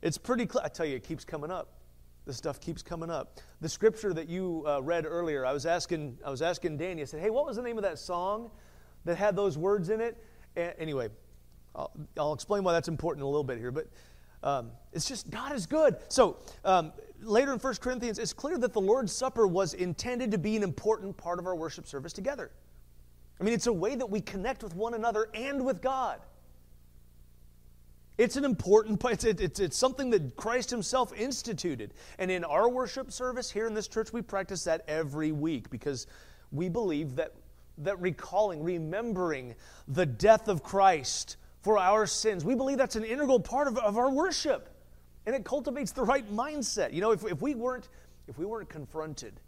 it's 0.00 0.16
pretty 0.16 0.46
clear. 0.46 0.64
I 0.64 0.68
tell 0.68 0.86
you, 0.86 0.94
it 0.94 1.02
keeps 1.02 1.24
coming 1.24 1.50
up. 1.50 1.72
This 2.24 2.36
stuff 2.36 2.60
keeps 2.60 2.82
coming 2.82 3.10
up. 3.10 3.40
The 3.60 3.68
scripture 3.68 4.14
that 4.14 4.28
you 4.28 4.64
uh, 4.64 4.80
read 4.80 5.06
earlier, 5.06 5.44
I 5.44 5.52
was 5.52 5.66
asking, 5.66 6.18
I 6.24 6.30
was 6.30 6.42
asking 6.42 6.76
Danny. 6.76 7.02
I 7.02 7.04
said, 7.04 7.20
"Hey, 7.20 7.30
what 7.30 7.46
was 7.46 7.56
the 7.56 7.62
name 7.62 7.78
of 7.78 7.82
that 7.82 7.98
song 7.98 8.50
that 9.06 9.16
had 9.16 9.34
those 9.34 9.56
words 9.56 9.88
in 9.88 10.00
it?" 10.00 10.16
anyway, 10.56 11.08
I'll, 11.74 11.90
I'll, 12.16 12.32
explain 12.32 12.64
why 12.64 12.72
that's 12.72 12.88
important 12.88 13.22
in 13.22 13.26
a 13.26 13.30
little 13.30 13.44
bit 13.44 13.58
here. 13.58 13.70
But 13.70 13.88
um, 14.42 14.70
it's 14.92 15.06
just 15.06 15.30
God 15.30 15.52
is 15.52 15.66
good. 15.66 15.96
So 16.08 16.38
um, 16.64 16.92
later 17.22 17.52
in 17.52 17.58
1 17.58 17.74
Corinthians, 17.76 18.18
it's 18.18 18.32
clear 18.32 18.58
that 18.58 18.72
the 18.72 18.80
Lord's 18.80 19.12
Supper 19.12 19.46
was 19.46 19.74
intended 19.74 20.30
to 20.30 20.38
be 20.38 20.56
an 20.56 20.62
important 20.62 21.16
part 21.16 21.38
of 21.38 21.46
our 21.46 21.56
worship 21.56 21.86
service 21.86 22.12
together. 22.12 22.50
I 23.40 23.44
mean, 23.44 23.52
it's 23.52 23.66
a 23.66 23.72
way 23.72 23.94
that 23.94 24.08
we 24.08 24.20
connect 24.20 24.62
with 24.62 24.74
one 24.74 24.94
another 24.94 25.28
and 25.34 25.64
with 25.64 25.82
God. 25.82 26.20
It's 28.18 28.36
an 28.36 28.46
important. 28.46 29.02
It's, 29.04 29.24
it's, 29.24 29.60
it's 29.60 29.76
something 29.76 30.08
that 30.10 30.36
Christ 30.36 30.70
Himself 30.70 31.12
instituted. 31.14 31.92
And 32.18 32.30
in 32.30 32.44
our 32.44 32.68
worship 32.68 33.12
service 33.12 33.50
here 33.50 33.66
in 33.66 33.74
this 33.74 33.88
church, 33.88 34.12
we 34.12 34.22
practice 34.22 34.64
that 34.64 34.84
every 34.88 35.32
week 35.32 35.68
because 35.68 36.06
we 36.50 36.70
believe 36.70 37.16
that, 37.16 37.34
that 37.78 38.00
recalling, 38.00 38.62
remembering 38.62 39.54
the 39.88 40.06
death 40.06 40.48
of 40.48 40.62
Christ 40.62 41.36
for 41.60 41.78
our 41.78 42.06
sins, 42.06 42.44
we 42.44 42.54
believe 42.54 42.78
that's 42.78 42.96
an 42.96 43.04
integral 43.04 43.40
part 43.40 43.68
of, 43.68 43.76
of 43.78 43.98
our 43.98 44.10
worship. 44.10 44.68
And 45.26 45.34
it 45.34 45.44
cultivates 45.44 45.92
the 45.92 46.04
right 46.04 46.30
mindset. 46.32 46.92
You 46.92 47.00
know, 47.00 47.10
if, 47.10 47.24
if, 47.24 47.42
we 47.42 47.54
weren't, 47.54 47.88
if 48.28 48.38
we 48.38 48.46
weren't 48.46 48.68
confronted 48.68 49.40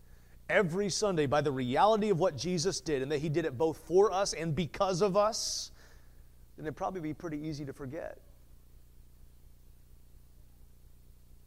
every 0.49 0.89
Sunday 0.89 1.27
by 1.27 1.41
the 1.41 1.53
reality 1.53 2.11
of 2.11 2.19
what 2.19 2.37
Jesus 2.37 2.81
did 2.81 3.03
and 3.03 3.13
that 3.13 3.19
He 3.19 3.29
did 3.29 3.45
it 3.45 3.57
both 3.57 3.79
for 3.87 4.13
us 4.13 4.33
and 4.33 4.55
because 4.55 5.03
of 5.03 5.17
us, 5.17 5.71
then 6.57 6.67
it'd 6.67 6.77
probably 6.77 7.01
be 7.01 7.15
pretty 7.15 7.47
easy 7.47 7.65
to 7.65 7.73
forget. 7.73 8.19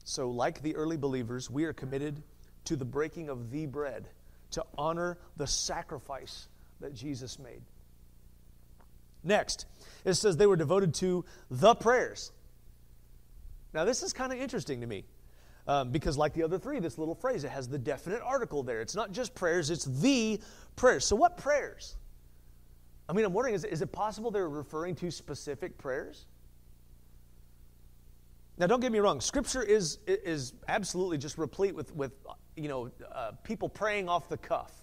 So, 0.04 0.30
like 0.30 0.62
the 0.62 0.76
early 0.76 0.98
believers, 0.98 1.50
we 1.50 1.66
are 1.66 1.74
committed 1.74 2.24
to 2.66 2.76
the 2.76 2.86
breaking 2.86 3.30
of 3.30 3.52
the 3.52 3.66
bread 3.66 4.08
to 4.52 4.66
honor 4.78 5.18
the 5.38 5.48
sacrifice 5.48 6.48
that 6.82 6.94
Jesus 6.94 7.40
made. 7.40 7.62
Next, 9.24 9.66
it 10.04 10.16
says 10.16 10.38
they 10.38 10.48
were 10.48 10.56
devoted 10.56 10.94
to 10.96 11.26
the 11.50 11.76
prayers. 11.76 12.32
Now, 13.74 13.86
this 13.86 14.04
is 14.04 14.14
kind 14.14 14.34
of 14.34 14.40
interesting 14.40 14.82
to 14.82 14.88
me 14.88 15.06
um, 15.68 15.92
because, 15.92 16.18
like 16.18 16.34
the 16.34 16.44
other 16.44 16.58
three, 16.58 16.80
this 16.80 16.98
little 16.98 17.16
phrase, 17.16 17.44
it 17.44 17.52
has 17.52 17.68
the 17.68 17.78
definite 17.78 18.22
article 18.24 18.64
there. 18.64 18.82
It's 18.82 18.96
not 18.96 19.12
just 19.12 19.34
prayers, 19.36 19.70
it's 19.70 19.86
the 19.86 20.42
prayers. 20.76 21.06
So, 21.06 21.16
what 21.16 21.38
prayers? 21.38 21.96
I 23.08 23.14
mean, 23.14 23.26
I'm 23.26 23.34
wondering 23.34 23.56
is, 23.56 23.64
is 23.64 23.82
it 23.82 23.92
possible 23.92 24.32
they're 24.32 24.50
referring 24.50 24.96
to 24.96 25.12
specific 25.12 25.78
prayers? 25.78 26.26
Now, 28.58 28.68
don't 28.68 28.80
get 28.80 28.92
me 28.92 29.00
wrong, 29.00 29.22
Scripture 29.22 29.64
is, 29.64 30.00
is 30.06 30.54
absolutely 30.68 31.18
just 31.18 31.38
replete 31.38 31.74
with, 31.74 31.96
with 31.96 32.12
you 32.56 32.68
know, 32.68 32.92
uh, 33.12 33.32
people 33.44 33.70
praying 33.70 34.10
off 34.10 34.30
the 34.30 34.38
cuff. 34.38 34.81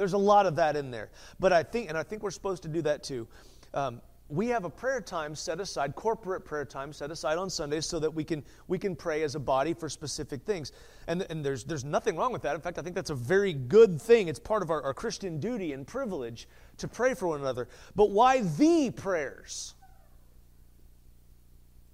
There's 0.00 0.14
a 0.14 0.18
lot 0.18 0.46
of 0.46 0.56
that 0.56 0.76
in 0.76 0.90
there. 0.90 1.10
But 1.38 1.52
I 1.52 1.62
think, 1.62 1.90
and 1.90 1.98
I 1.98 2.02
think 2.02 2.22
we're 2.22 2.30
supposed 2.30 2.62
to 2.62 2.70
do 2.70 2.80
that 2.80 3.02
too. 3.02 3.28
Um, 3.74 4.00
we 4.30 4.46
have 4.46 4.64
a 4.64 4.70
prayer 4.70 5.02
time 5.02 5.34
set 5.34 5.60
aside, 5.60 5.94
corporate 5.94 6.42
prayer 6.46 6.64
time 6.64 6.94
set 6.94 7.10
aside 7.10 7.36
on 7.36 7.50
Sundays 7.50 7.84
so 7.84 7.98
that 7.98 8.14
we 8.14 8.24
can, 8.24 8.42
we 8.66 8.78
can 8.78 8.96
pray 8.96 9.22
as 9.24 9.34
a 9.34 9.38
body 9.38 9.74
for 9.74 9.90
specific 9.90 10.42
things. 10.46 10.72
And, 11.06 11.26
and 11.28 11.44
there's, 11.44 11.64
there's 11.64 11.84
nothing 11.84 12.16
wrong 12.16 12.32
with 12.32 12.40
that. 12.40 12.54
In 12.54 12.62
fact, 12.62 12.78
I 12.78 12.82
think 12.82 12.94
that's 12.94 13.10
a 13.10 13.14
very 13.14 13.52
good 13.52 14.00
thing. 14.00 14.28
It's 14.28 14.38
part 14.38 14.62
of 14.62 14.70
our, 14.70 14.82
our 14.84 14.94
Christian 14.94 15.38
duty 15.38 15.74
and 15.74 15.86
privilege 15.86 16.48
to 16.78 16.88
pray 16.88 17.12
for 17.12 17.28
one 17.28 17.40
another. 17.40 17.68
But 17.94 18.08
why 18.08 18.40
the 18.40 18.90
prayers? 18.96 19.74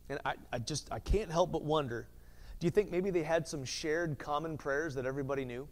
And 0.08 0.20
I, 0.24 0.34
I 0.52 0.60
just, 0.60 0.92
I 0.92 1.00
can't 1.00 1.32
help 1.32 1.50
but 1.50 1.64
wonder 1.64 2.06
do 2.60 2.66
you 2.66 2.70
think 2.70 2.90
maybe 2.90 3.10
they 3.10 3.24
had 3.24 3.46
some 3.46 3.64
shared 3.64 4.18
common 4.18 4.56
prayers 4.56 4.94
that 4.94 5.04
everybody 5.04 5.44
knew? 5.44 5.68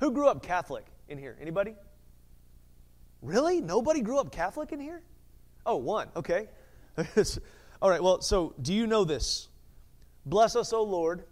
Who 0.00 0.10
grew 0.10 0.28
up 0.28 0.42
Catholic 0.42 0.86
in 1.08 1.18
here? 1.18 1.36
Anybody? 1.40 1.74
Really? 3.22 3.60
Nobody 3.60 4.00
grew 4.00 4.18
up 4.18 4.30
Catholic 4.30 4.72
in 4.72 4.80
here? 4.80 5.02
Oh, 5.66 5.76
one. 5.76 6.08
Okay. 6.14 6.48
All 7.82 7.90
right. 7.90 8.02
Well, 8.02 8.20
so 8.20 8.54
do 8.62 8.72
you 8.72 8.86
know 8.86 9.04
this? 9.04 9.48
Bless 10.26 10.56
us, 10.56 10.72
O 10.72 10.82
Lord, 10.82 11.24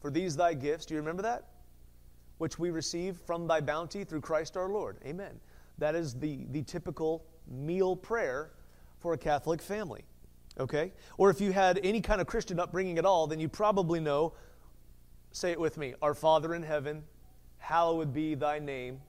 for 0.00 0.10
these 0.10 0.36
thy 0.36 0.54
gifts. 0.54 0.86
Do 0.86 0.94
you 0.94 1.00
remember 1.00 1.22
that? 1.22 1.44
Which 2.38 2.58
we 2.58 2.70
receive 2.70 3.16
from 3.26 3.46
thy 3.46 3.60
bounty 3.60 4.04
through 4.04 4.20
Christ 4.20 4.56
our 4.56 4.68
Lord. 4.68 4.98
Amen. 5.04 5.40
That 5.78 5.94
is 5.94 6.14
the, 6.14 6.46
the 6.50 6.62
typical 6.62 7.24
meal 7.48 7.96
prayer 7.96 8.52
for 8.98 9.14
a 9.14 9.18
Catholic 9.18 9.60
family 9.62 10.04
okay? 10.58 10.92
Or 11.18 11.30
if 11.30 11.40
you 11.40 11.52
had 11.52 11.80
any 11.82 12.00
kind 12.00 12.20
of 12.20 12.26
Christian 12.26 12.58
upbringing 12.58 12.98
at 12.98 13.04
all, 13.04 13.26
then 13.26 13.40
you 13.40 13.48
probably 13.48 14.00
know, 14.00 14.34
say 15.32 15.52
it 15.52 15.60
with 15.60 15.76
me 15.76 15.94
Our 16.02 16.14
Father 16.14 16.54
in 16.54 16.62
heaven, 16.62 17.04
hallowed 17.66 18.14
be 18.14 18.36
thy 18.36 18.60
name. 18.60 19.00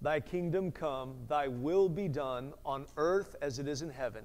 Thy 0.00 0.20
kingdom 0.20 0.70
come, 0.70 1.16
thy 1.26 1.48
will 1.48 1.88
be 1.88 2.06
done 2.06 2.52
on 2.64 2.86
earth 2.96 3.34
as 3.42 3.58
it 3.58 3.66
is 3.66 3.82
in 3.82 3.90
heaven. 3.90 4.22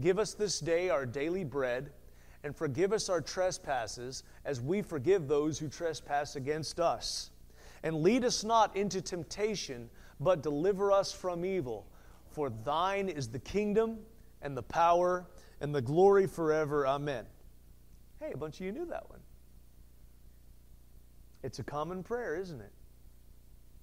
Give 0.00 0.18
us 0.18 0.34
this 0.34 0.60
day 0.60 0.90
our 0.90 1.06
daily 1.06 1.42
bread, 1.42 1.90
and 2.44 2.54
forgive 2.54 2.92
us 2.92 3.08
our 3.08 3.22
trespasses 3.22 4.24
as 4.44 4.60
we 4.60 4.82
forgive 4.82 5.26
those 5.26 5.58
who 5.58 5.68
trespass 5.68 6.36
against 6.36 6.80
us. 6.80 7.30
And 7.82 8.02
lead 8.02 8.26
us 8.26 8.44
not 8.44 8.76
into 8.76 9.00
temptation, 9.00 9.88
but 10.20 10.42
deliver 10.42 10.92
us 10.92 11.12
from 11.12 11.46
evil. 11.46 11.86
For 12.32 12.50
thine 12.50 13.08
is 13.08 13.26
the 13.26 13.38
kingdom 13.38 14.00
and 14.42 14.54
the 14.54 14.62
power 14.62 15.24
and 15.62 15.74
the 15.74 15.80
glory 15.80 16.26
forever. 16.26 16.86
Amen. 16.86 17.24
Hey, 18.20 18.32
a 18.34 18.36
bunch 18.36 18.60
of 18.60 18.66
you 18.66 18.72
knew 18.72 18.84
that 18.84 19.08
one. 19.08 19.20
It's 21.42 21.58
a 21.58 21.64
common 21.64 22.02
prayer, 22.02 22.36
isn't 22.36 22.60
it? 22.60 22.70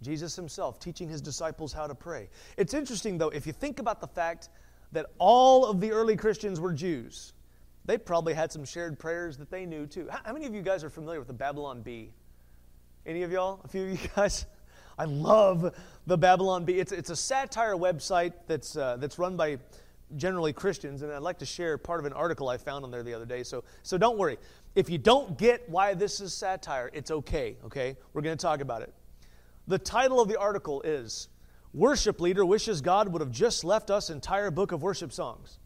Jesus 0.02 0.36
himself 0.36 0.80
teaching 0.80 1.10
his 1.10 1.22
disciples 1.22 1.74
how 1.74 1.88
to 1.88 1.96
pray. 1.96 2.30
It's 2.58 2.74
interesting, 2.74 3.18
though, 3.18 3.30
if 3.30 3.46
you 3.46 3.54
think 3.54 3.80
about 3.80 4.02
the 4.02 4.08
fact 4.08 4.50
that 4.92 5.08
all 5.18 5.66
of 5.66 5.80
the 5.82 5.92
early 5.92 6.16
Christians 6.16 6.60
were 6.60 6.74
Jews, 6.74 7.34
they 7.86 7.98
probably 7.98 8.34
had 8.34 8.52
some 8.52 8.66
shared 8.66 9.00
prayers 9.00 9.38
that 9.38 9.50
they 9.50 9.66
knew 9.66 9.86
too. 9.86 10.08
How 10.10 10.34
many 10.34 10.46
of 10.46 10.54
you 10.54 10.62
guys 10.62 10.84
are 10.84 10.90
familiar 10.90 11.20
with 11.20 11.28
the 11.28 11.34
Babylon 11.34 11.82
Bee? 11.82 12.12
Any 13.06 13.24
of 13.24 13.32
y'all? 13.32 13.62
A 13.64 13.68
few 13.68 13.84
of 13.84 13.92
you 13.92 14.10
guys? 14.16 14.46
I 14.98 15.06
love 15.06 15.74
the 16.08 16.18
Babylon 16.18 16.66
Bee. 16.66 16.80
It's, 16.80 16.92
it's 16.92 17.10
a 17.10 17.16
satire 17.16 17.76
website 17.76 18.34
that's, 18.48 18.76
uh, 18.76 18.98
that's 18.98 19.18
run 19.18 19.38
by 19.38 19.58
generally 20.18 20.54
Christians, 20.54 21.02
and 21.02 21.12
I'd 21.12 21.22
like 21.22 21.40
to 21.40 21.46
share 21.46 21.78
part 21.78 22.00
of 22.00 22.06
an 22.06 22.14
article 22.14 22.50
I 22.50 22.58
found 22.58 22.84
on 22.84 22.92
there 22.92 23.04
the 23.04 23.14
other 23.14 23.26
day. 23.26 23.44
So, 23.44 23.64
so 23.84 23.98
don't 23.98 24.18
worry. 24.18 24.38
If 24.76 24.90
you 24.90 24.98
don't 24.98 25.38
get 25.38 25.70
why 25.70 25.94
this 25.94 26.20
is 26.20 26.34
satire, 26.34 26.90
it's 26.94 27.12
okay, 27.12 27.58
okay? 27.66 27.96
We're 28.14 28.22
going 28.22 28.38
to 28.38 28.42
talk 28.42 28.62
about 28.62 28.82
it. 28.82 28.94
The 29.70 29.78
title 29.78 30.20
of 30.20 30.28
the 30.28 30.40
article 30.40 30.82
is 30.82 31.28
Worship 31.76 32.20
Leader 32.20 32.44
Wishes 32.44 32.82
God 32.82 33.14
Would 33.14 33.22
Have 33.22 33.30
Just 33.30 33.64
Left 33.64 33.92
Us 33.92 34.10
Entire 34.10 34.50
Book 34.50 34.72
of 34.72 34.82
Worship 34.82 35.14
Songs. 35.14 35.60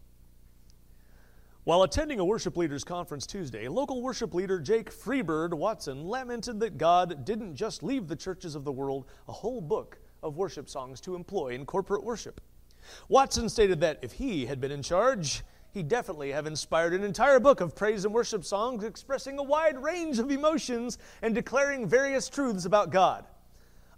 While 1.62 1.84
attending 1.84 2.20
a 2.20 2.24
worship 2.26 2.58
leaders 2.58 2.84
conference 2.84 3.26
Tuesday, 3.26 3.66
local 3.66 4.02
worship 4.02 4.34
leader 4.34 4.60
Jake 4.60 4.90
Freebird 4.90 5.54
Watson 5.54 6.04
lamented 6.04 6.60
that 6.60 6.76
God 6.76 7.24
didn't 7.24 7.56
just 7.56 7.82
leave 7.82 8.06
the 8.06 8.14
churches 8.14 8.54
of 8.54 8.64
the 8.64 8.72
world 8.72 9.06
a 9.26 9.32
whole 9.32 9.62
book 9.62 9.98
of 10.22 10.36
worship 10.36 10.68
songs 10.68 11.00
to 11.00 11.14
employ 11.14 11.54
in 11.54 11.64
corporate 11.64 12.04
worship. 12.04 12.42
Watson 13.08 13.48
stated 13.48 13.80
that 13.80 14.00
if 14.02 14.12
he 14.12 14.44
had 14.44 14.60
been 14.60 14.70
in 14.70 14.82
charge, 14.82 15.44
he'd 15.72 15.88
definitely 15.88 16.30
have 16.30 16.46
inspired 16.46 16.92
an 16.92 17.04
entire 17.04 17.40
book 17.40 17.62
of 17.62 17.74
praise 17.74 18.04
and 18.04 18.12
worship 18.12 18.44
songs 18.44 18.84
expressing 18.84 19.38
a 19.38 19.42
wide 19.42 19.82
range 19.82 20.18
of 20.18 20.30
emotions 20.30 20.98
and 21.22 21.34
declaring 21.34 21.88
various 21.88 22.28
truths 22.28 22.66
about 22.66 22.90
God. 22.90 23.24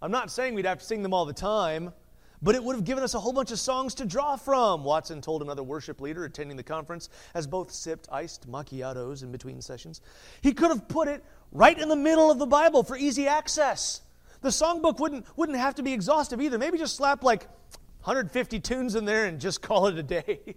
I'm 0.07 0.13
not 0.13 0.31
saying 0.31 0.55
we'd 0.55 0.67
have 0.67 0.79
to 0.79 0.85
sing 0.85 1.03
them 1.03 1.13
all 1.13 1.25
the 1.25 1.33
time, 1.33 1.93
but 2.41 2.55
it 2.55 2.63
would 2.63 2.77
have 2.77 2.85
given 2.85 3.03
us 3.03 3.15
a 3.15 3.19
whole 3.19 3.33
bunch 3.33 3.51
of 3.51 3.59
songs 3.59 3.93
to 3.97 4.05
draw 4.05 4.37
from, 4.37 4.85
Watson 4.85 5.21
told 5.21 5.43
another 5.43 5.65
worship 5.65 6.01
leader 6.01 6.25
attending 6.25 6.57
the 6.57 6.63
conference 6.63 7.09
as 7.35 7.45
both 7.45 7.73
sipped 7.73 8.07
iced 8.13 8.49
macchiatos 8.49 9.25
in 9.25 9.33
between 9.33 9.61
sessions. 9.61 10.01
He 10.43 10.53
could 10.53 10.69
have 10.69 10.87
put 10.87 11.09
it 11.09 11.25
right 11.51 11.77
in 11.77 11.89
the 11.89 11.97
middle 11.97 12.31
of 12.31 12.39
the 12.39 12.47
Bible 12.47 12.85
for 12.85 12.97
easy 12.97 13.27
access. 13.27 14.01
The 14.43 14.51
songbook 14.51 15.01
wouldn't, 15.01 15.27
wouldn't 15.37 15.59
have 15.59 15.75
to 15.75 15.83
be 15.83 15.93
exhaustive 15.93 16.41
either. 16.41 16.57
Maybe 16.57 16.79
just 16.79 16.95
slap 16.95 17.25
like 17.25 17.49
150 18.03 18.61
tunes 18.61 18.95
in 18.95 19.07
there 19.07 19.25
and 19.25 19.41
just 19.41 19.61
call 19.61 19.89
it 19.89 19.99
a 19.99 20.05
day. 20.05 20.55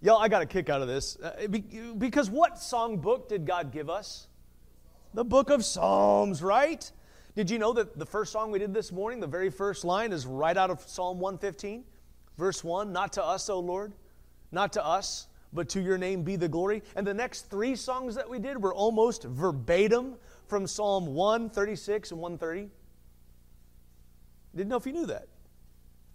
Y'all, 0.00 0.18
I 0.18 0.28
got 0.28 0.42
a 0.42 0.46
kick 0.46 0.70
out 0.70 0.80
of 0.80 0.86
this. 0.86 1.16
Uh, 1.16 1.48
because 1.98 2.30
what 2.30 2.54
songbook 2.54 3.26
did 3.26 3.46
God 3.46 3.72
give 3.72 3.90
us? 3.90 4.28
The 5.12 5.24
book 5.24 5.50
of 5.50 5.64
Psalms, 5.64 6.40
right? 6.40 6.88
Did 7.36 7.50
you 7.50 7.58
know 7.58 7.74
that 7.74 7.98
the 7.98 8.06
first 8.06 8.32
song 8.32 8.50
we 8.50 8.58
did 8.58 8.72
this 8.72 8.90
morning, 8.90 9.20
the 9.20 9.26
very 9.26 9.50
first 9.50 9.84
line 9.84 10.10
is 10.10 10.24
right 10.26 10.56
out 10.56 10.70
of 10.70 10.80
Psalm 10.80 11.20
115, 11.20 11.84
verse 12.38 12.64
1 12.64 12.92
Not 12.94 13.12
to 13.12 13.24
us, 13.24 13.50
O 13.50 13.60
Lord, 13.60 13.92
not 14.50 14.72
to 14.72 14.84
us, 14.84 15.28
but 15.52 15.68
to 15.70 15.82
your 15.82 15.98
name 15.98 16.22
be 16.22 16.36
the 16.36 16.48
glory. 16.48 16.82
And 16.96 17.06
the 17.06 17.12
next 17.12 17.50
three 17.50 17.76
songs 17.76 18.14
that 18.14 18.28
we 18.28 18.38
did 18.38 18.62
were 18.62 18.72
almost 18.72 19.24
verbatim 19.24 20.14
from 20.48 20.66
Psalm 20.66 21.08
136 21.14 22.10
and 22.10 22.20
130. 22.20 22.70
Didn't 24.54 24.70
know 24.70 24.76
if 24.76 24.86
you 24.86 24.92
knew 24.92 25.06
that. 25.06 25.28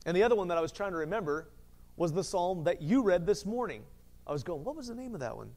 And 0.07 0.17
the 0.17 0.23
other 0.23 0.35
one 0.35 0.47
that 0.47 0.57
I 0.57 0.61
was 0.61 0.71
trying 0.71 0.91
to 0.91 0.97
remember 0.97 1.49
was 1.97 2.11
the 2.11 2.23
psalm 2.23 2.63
that 2.63 2.81
you 2.81 3.03
read 3.03 3.27
this 3.27 3.45
morning. 3.45 3.83
I 4.25 4.31
was 4.31 4.41
going, 4.41 4.63
what 4.63 4.75
was 4.75 4.87
the 4.87 4.95
name 4.95 5.13
of 5.13 5.19
that 5.19 5.37
one? 5.37 5.51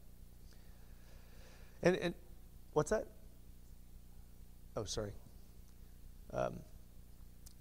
And, 1.83 1.97
and 1.97 2.15
what's 2.75 2.91
that? 2.91 3.07
Oh, 4.77 4.85
sorry. 4.85 5.13
Um, 6.35 6.55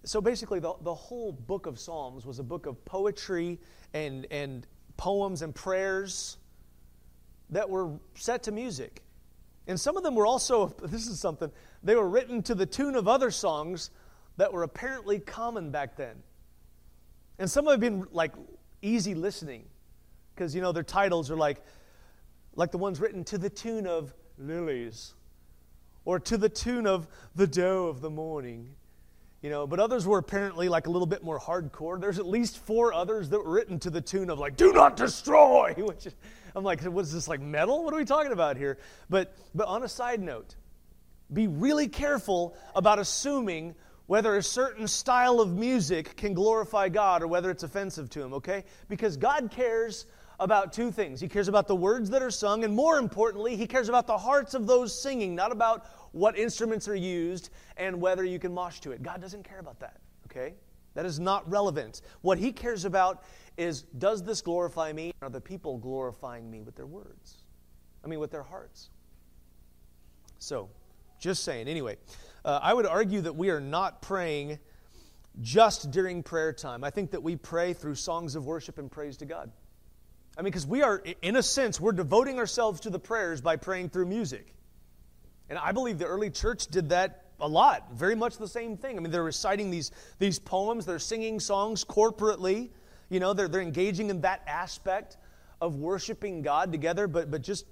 so 0.03 0.19
basically, 0.19 0.59
the, 0.59 0.73
the 0.81 0.93
whole 0.93 1.31
book 1.31 1.65
of 1.65 1.79
Psalms 1.79 2.25
was 2.25 2.39
a 2.39 2.43
book 2.43 2.65
of 2.65 2.83
poetry 2.83 3.59
and, 3.93 4.27
and 4.31 4.67
poems 4.97 5.41
and 5.41 5.53
prayers 5.53 6.37
that 7.51 7.69
were 7.69 7.91
set 8.15 8.43
to 8.43 8.51
music. 8.51 9.01
And 9.67 9.79
some 9.79 9.95
of 9.95 10.03
them 10.03 10.15
were 10.15 10.25
also, 10.25 10.67
this 10.83 11.07
is 11.07 11.19
something, 11.19 11.51
they 11.83 11.95
were 11.95 12.09
written 12.09 12.43
to 12.43 12.55
the 12.55 12.65
tune 12.65 12.95
of 12.95 13.07
other 13.07 13.31
songs 13.31 13.91
that 14.37 14.51
were 14.51 14.63
apparently 14.63 15.19
common 15.19 15.71
back 15.71 15.95
then. 15.95 16.15
And 17.39 17.49
some 17.49 17.67
have 17.67 17.79
been 17.79 18.05
like 18.11 18.33
easy 18.81 19.15
listening 19.15 19.65
because, 20.35 20.53
you 20.53 20.61
know, 20.61 20.71
their 20.71 20.83
titles 20.83 21.31
are 21.31 21.35
like, 21.35 21.61
like 22.55 22.71
the 22.71 22.77
ones 22.77 22.99
written 22.99 23.23
to 23.25 23.37
the 23.37 23.49
tune 23.49 23.87
of 23.87 24.13
lilies 24.37 25.13
or 26.05 26.19
to 26.19 26.37
the 26.37 26.49
tune 26.49 26.87
of 26.87 27.07
the 27.35 27.47
doe 27.47 27.87
of 27.87 28.01
the 28.01 28.09
morning. 28.09 28.75
You 29.41 29.49
know, 29.49 29.67
but 29.67 29.79
others 29.79 30.07
were 30.07 30.19
apparently 30.19 30.69
like 30.69 30.87
a 30.87 30.89
little 30.89 31.05
bit 31.05 31.21
more 31.21 31.37
hardcore. 31.37 31.99
There's 31.99 32.17
at 32.17 32.25
least 32.25 32.59
four 32.59 32.93
others 32.93 33.29
that 33.29 33.43
were 33.43 33.51
written 33.51 33.77
to 33.79 33.89
the 33.89 33.99
tune 33.99 34.29
of 34.29 34.39
like, 34.39 34.55
do 34.55 34.71
not 34.71 34.95
destroy, 34.95 35.73
which 35.77 36.07
I'm 36.55 36.63
like, 36.63 36.81
what's 36.83 37.11
this 37.11 37.27
like 37.27 37.41
metal? 37.41 37.83
What 37.83 37.93
are 37.93 37.97
we 37.97 38.05
talking 38.05 38.31
about 38.31 38.55
here? 38.55 38.77
But 39.09 39.35
but 39.53 39.67
on 39.67 39.83
a 39.83 39.89
side 39.89 40.21
note, 40.21 40.55
be 41.31 41.47
really 41.47 41.87
careful 41.87 42.55
about 42.75 42.99
assuming 42.99 43.75
whether 44.05 44.35
a 44.35 44.43
certain 44.43 44.87
style 44.87 45.39
of 45.39 45.53
music 45.53 46.15
can 46.15 46.33
glorify 46.33 46.89
God 46.89 47.23
or 47.23 47.27
whether 47.27 47.49
it's 47.49 47.63
offensive 47.63 48.09
to 48.11 48.21
Him, 48.21 48.33
okay? 48.33 48.65
Because 48.89 49.17
God 49.17 49.49
cares 49.51 50.05
about 50.39 50.73
two 50.73 50.91
things. 50.91 51.19
He 51.19 51.27
cares 51.27 51.47
about 51.47 51.67
the 51.67 51.75
words 51.75 52.09
that 52.09 52.21
are 52.21 52.31
sung, 52.31 52.63
and 52.63 52.75
more 52.75 52.97
importantly, 52.97 53.55
He 53.55 53.67
cares 53.67 53.89
about 53.89 54.07
the 54.07 54.17
hearts 54.17 54.53
of 54.53 54.67
those 54.67 54.99
singing, 54.99 55.35
not 55.35 55.51
about 55.51 55.85
what 56.11 56.37
instruments 56.37 56.87
are 56.87 56.95
used 56.95 57.49
and 57.77 57.99
whether 57.99 58.23
you 58.23 58.39
can 58.39 58.53
mosh 58.53 58.79
to 58.81 58.91
it. 58.91 59.01
God 59.01 59.21
doesn't 59.21 59.43
care 59.43 59.59
about 59.59 59.79
that, 59.79 59.99
okay? 60.25 60.55
That 60.93 61.05
is 61.05 61.19
not 61.19 61.49
relevant. 61.49 62.01
What 62.21 62.37
He 62.37 62.51
cares 62.51 62.85
about 62.85 63.23
is 63.57 63.83
does 63.97 64.23
this 64.23 64.41
glorify 64.41 64.93
me? 64.93 65.13
Are 65.21 65.29
the 65.29 65.41
people 65.41 65.77
glorifying 65.77 66.49
me 66.49 66.61
with 66.61 66.75
their 66.75 66.87
words? 66.87 67.37
I 68.03 68.07
mean, 68.07 68.19
with 68.19 68.31
their 68.31 68.43
hearts. 68.43 68.89
So, 70.39 70.69
just 71.19 71.43
saying. 71.43 71.67
Anyway, 71.67 71.97
uh, 72.43 72.59
I 72.61 72.73
would 72.73 72.85
argue 72.85 73.21
that 73.21 73.35
we 73.35 73.49
are 73.49 73.61
not 73.61 74.01
praying 74.01 74.59
just 75.41 75.89
during 75.91 76.21
prayer 76.21 76.53
time. 76.53 76.83
I 76.83 76.89
think 76.89 77.11
that 77.11 77.23
we 77.23 77.35
pray 77.35 77.73
through 77.73 77.95
songs 77.95 78.35
of 78.35 78.45
worship 78.45 78.77
and 78.77 78.91
praise 78.91 79.17
to 79.17 79.25
God. 79.25 79.51
I 80.37 80.41
mean, 80.41 80.51
because 80.51 80.65
we 80.65 80.81
are, 80.81 81.03
in 81.21 81.35
a 81.35 81.43
sense, 81.43 81.79
we're 81.79 81.91
devoting 81.91 82.39
ourselves 82.39 82.81
to 82.81 82.89
the 82.89 82.99
prayers 82.99 83.41
by 83.41 83.55
praying 83.55 83.89
through 83.89 84.07
music. 84.07 84.53
And 85.49 85.59
I 85.59 85.71
believe 85.71 85.99
the 85.99 86.05
early 86.05 86.31
church 86.31 86.67
did 86.67 86.89
that 86.89 87.25
a 87.39 87.47
lot, 87.47 87.93
very 87.93 88.15
much 88.15 88.37
the 88.37 88.47
same 88.47 88.77
thing. 88.77 88.97
I 88.97 89.01
mean, 89.01 89.11
they're 89.11 89.23
reciting 89.23 89.69
these, 89.69 89.91
these 90.17 90.39
poems, 90.39 90.85
they're 90.85 90.97
singing 90.97 91.39
songs 91.39 91.83
corporately, 91.83 92.69
you 93.09 93.19
know, 93.19 93.33
they're, 93.33 93.47
they're 93.47 93.61
engaging 93.61 94.09
in 94.09 94.21
that 94.21 94.41
aspect 94.47 95.17
of 95.61 95.75
worshiping 95.75 96.41
God 96.41 96.71
together. 96.71 97.07
But, 97.07 97.29
but 97.29 97.41
just 97.41 97.65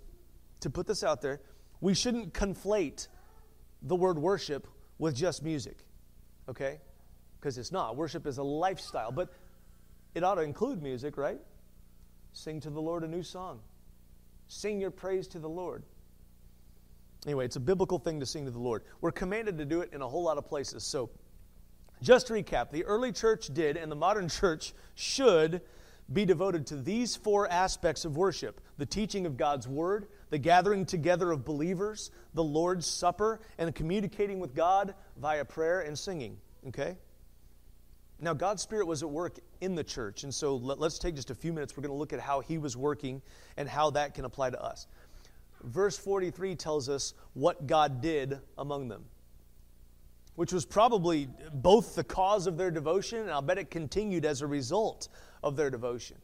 to 0.60 0.70
put 0.70 0.88
this 0.88 1.04
out 1.04 1.22
there, 1.22 1.40
we 1.80 1.94
shouldn't 1.94 2.34
conflate 2.34 3.08
the 3.82 3.96
word 3.96 4.20
worship 4.20 4.68
with 5.00 5.16
just 5.16 5.42
music, 5.42 5.78
okay? 6.48 6.80
Because 7.40 7.58
it's 7.58 7.72
not. 7.72 7.96
Worship 7.96 8.28
is 8.28 8.38
a 8.38 8.44
lifestyle, 8.44 9.12
but 9.12 9.30
it 10.14 10.24
ought 10.24 10.36
to 10.36 10.42
include 10.42 10.84
music, 10.84 11.18
right? 11.18 11.40
Sing 12.34 12.60
to 12.62 12.70
the 12.70 12.82
Lord 12.82 13.04
a 13.04 13.08
new 13.08 13.24
song. 13.24 13.60
Sing 14.48 14.80
your 14.80 14.92
praise 14.92 15.28
to 15.30 15.40
the 15.40 15.50
Lord. 15.50 15.84
Anyway, 17.26 17.46
it's 17.46 17.56
a 17.56 17.62
biblical 17.62 18.00
thing 18.00 18.20
to 18.20 18.26
sing 18.26 18.46
to 18.46 18.52
the 18.52 18.60
Lord. 18.60 18.84
We're 19.00 19.12
commanded 19.12 19.58
to 19.60 19.66
do 19.66 19.82
it 19.82 19.94
in 19.94 20.02
a 20.02 20.08
whole 20.08 20.24
lot 20.24 20.38
of 20.38 20.48
places. 20.48 20.84
So, 20.84 21.10
just 22.02 22.28
to 22.28 22.34
recap, 22.34 22.72
the 22.72 22.84
early 22.86 23.12
church 23.12 23.54
did, 23.54 23.78
and 23.78 23.92
the 23.92 23.96
modern 23.96 24.28
church 24.30 24.74
should 24.96 25.62
be 26.12 26.26
devoted 26.26 26.66
to 26.68 26.76
these 26.76 27.16
four 27.16 27.50
aspects 27.50 28.06
of 28.06 28.18
worship 28.18 28.60
the 28.78 28.86
teaching 28.86 29.26
of 29.26 29.38
God's 29.38 29.68
Word, 29.68 30.08
the 30.32 30.40
gathering 30.40 30.86
together 30.86 31.32
of 31.32 31.46
believers, 31.46 32.10
the 32.34 32.44
Lord's 32.44 32.88
Supper, 32.88 33.40
and 33.58 33.74
communicating 33.76 34.40
with 34.40 34.56
God 34.56 34.96
via 35.18 35.46
prayer 35.46 35.82
and 35.82 35.98
singing. 35.98 36.38
Okay? 36.68 36.98
Now, 38.22 38.34
God's 38.34 38.62
Spirit 38.62 38.86
was 38.86 39.02
at 39.02 39.10
work 39.10 39.40
in 39.62 39.76
the 39.76 39.84
church, 39.84 40.24
and 40.24 40.34
so 40.34 40.56
let, 40.56 40.80
us 40.80 41.00
take 41.00 41.16
just 41.16 41.32
a 41.32 41.36
few 41.36 41.52
minutes. 41.52 41.76
We're 41.76 41.82
going 41.82 41.94
to 41.94 41.98
look 41.98 42.14
at 42.14 42.20
how 42.20 42.40
He 42.40 42.58
was 42.58 42.78
working 42.78 43.22
and 43.58 43.68
how 43.68 43.90
that 43.92 44.14
can 44.14 44.26
apply 44.26 44.52
to 44.52 44.64
us. 44.64 44.88
Verse 45.64 45.98
43 45.98 46.56
tells 46.56 46.88
us 46.88 47.14
what 47.34 47.68
God 47.68 48.02
did 48.02 48.40
among 48.58 48.88
them 48.88 49.06
which 50.36 50.54
was 50.54 50.66
probably 50.66 51.28
both 51.54 51.96
the 51.96 52.04
cause 52.04 52.48
of 52.48 52.58
their 52.58 52.72
devotion, 52.72 53.20
and 53.20 53.32
I'll 53.32 53.42
bet 53.42 53.58
it 53.58 53.70
continued 53.70 54.26
as 54.26 54.42
a 54.42 54.48
result 54.48 55.10
of 55.44 55.56
their 55.56 55.70
devotion. 55.70 56.18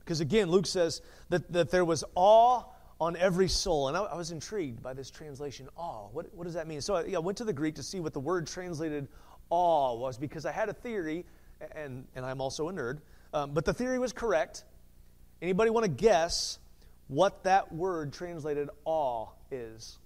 Because 0.00 0.20
again, 0.20 0.48
Luke 0.50 0.66
says 0.66 1.02
that, 1.28 1.50
that 1.52 1.70
there 1.70 1.84
was 1.84 2.04
awe 2.14 2.62
on 3.00 3.16
every 3.16 3.48
soul. 3.48 3.88
And 3.88 3.96
I, 3.96 4.02
I 4.02 4.16
was 4.16 4.30
intrigued 4.30 4.82
by 4.82 4.92
this 4.92 5.10
translation, 5.10 5.68
awe. 5.76 6.08
What, 6.12 6.32
what 6.34 6.44
does 6.44 6.54
that 6.54 6.66
mean? 6.66 6.80
So 6.80 6.96
I, 6.96 7.12
I, 7.14 7.18
went 7.18 7.38
to 7.38 7.44
the 7.44 7.52
Greek 7.52 7.74
to 7.76 7.82
see 7.82 8.00
what 8.00 8.12
the 8.12 8.20
word 8.20 8.46
translated 8.46 9.08
awe 9.50 9.94
was 9.94 10.18
because 10.18 10.46
I 10.46 10.52
had 10.52 10.68
a 10.68 10.72
theory, 10.72 11.24
and, 11.74 12.06
and 12.14 12.24
I'm 12.24 12.40
also 12.40 12.68
a 12.68 12.72
nerd, 12.72 12.98
um, 13.32 13.52
but 13.52 13.64
the 13.64 13.74
theory 13.74 13.98
was 13.98 14.12
correct. 14.12 14.64
Anybody 15.40 15.70
want 15.70 15.84
to 15.84 15.90
guess 15.90 16.58
what 17.08 17.44
that 17.44 17.72
word 17.72 18.12
translated 18.12 18.68
awe 18.84 19.28
is? 19.50 19.98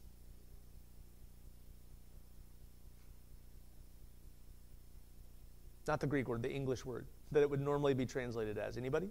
Not 5.89 6.01
the 6.01 6.07
Greek 6.07 6.29
word, 6.29 6.43
the 6.43 6.51
English 6.51 6.85
word 6.85 7.07
that 7.33 7.41
it 7.41 7.51
would 7.51 7.61
normally 7.61 7.95
be 7.95 8.07
translated 8.07 8.59
as. 8.59 8.77
Anybody? 8.77 9.09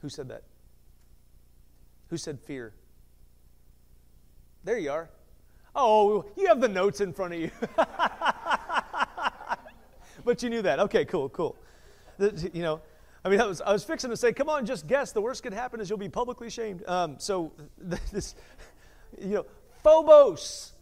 Who 0.00 0.08
said 0.08 0.28
that? 0.28 0.42
Who 2.10 2.16
said 2.16 2.38
fear? 2.40 2.72
There 4.64 4.78
you 4.78 4.90
are. 4.90 5.10
Oh, 5.80 6.24
you 6.36 6.48
have 6.48 6.60
the 6.60 6.68
notes 6.68 7.00
in 7.00 7.12
front 7.12 7.34
of 7.34 7.40
you. 7.40 7.50
but 10.24 10.42
you 10.42 10.50
knew 10.50 10.62
that. 10.62 10.80
Okay, 10.80 11.04
cool, 11.04 11.28
cool. 11.28 11.56
You 12.18 12.62
know, 12.62 12.80
I 13.24 13.28
mean, 13.28 13.40
I 13.40 13.46
was, 13.46 13.60
I 13.60 13.72
was 13.72 13.84
fixing 13.84 14.10
to 14.10 14.16
say, 14.16 14.32
come 14.32 14.48
on, 14.48 14.66
just 14.66 14.88
guess. 14.88 15.12
The 15.12 15.22
worst 15.22 15.44
could 15.44 15.52
happen 15.52 15.80
is 15.80 15.88
you'll 15.88 15.98
be 15.98 16.08
publicly 16.08 16.50
shamed. 16.50 16.82
Um, 16.88 17.14
so, 17.18 17.52
this, 17.78 18.34
you 19.20 19.34
know, 19.36 19.46
phobos 19.84 20.72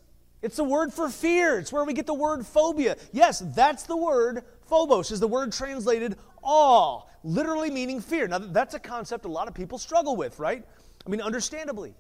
it's 0.43 0.57
the 0.57 0.65
word 0.65 0.93
for 0.93 1.09
fear. 1.09 1.59
It's 1.59 1.73
where 1.73 1.85
we 1.85 1.93
get 1.93 2.07
the 2.07 2.15
word 2.15 2.47
phobia. 2.47 2.97
Yes, 3.13 3.43
that's 3.55 3.85
the 3.85 3.97
word. 3.97 4.45
Phobos 4.67 5.11
is 5.11 5.21
the 5.21 5.29
word 5.29 5.53
translated 5.53 6.17
awe, 6.43 7.03
literally 7.25 7.71
meaning 7.71 8.01
fear. 8.01 8.29
Now, 8.29 8.39
that's 8.39 8.75
a 8.75 8.79
concept 8.79 9.25
a 9.25 9.29
lot 9.29 9.49
of 9.49 9.55
people 9.55 9.79
struggle 9.79 10.15
with, 10.15 10.39
right? 10.39 10.65
I 11.05 11.11
mean, 11.11 11.21
understandably. 11.21 11.95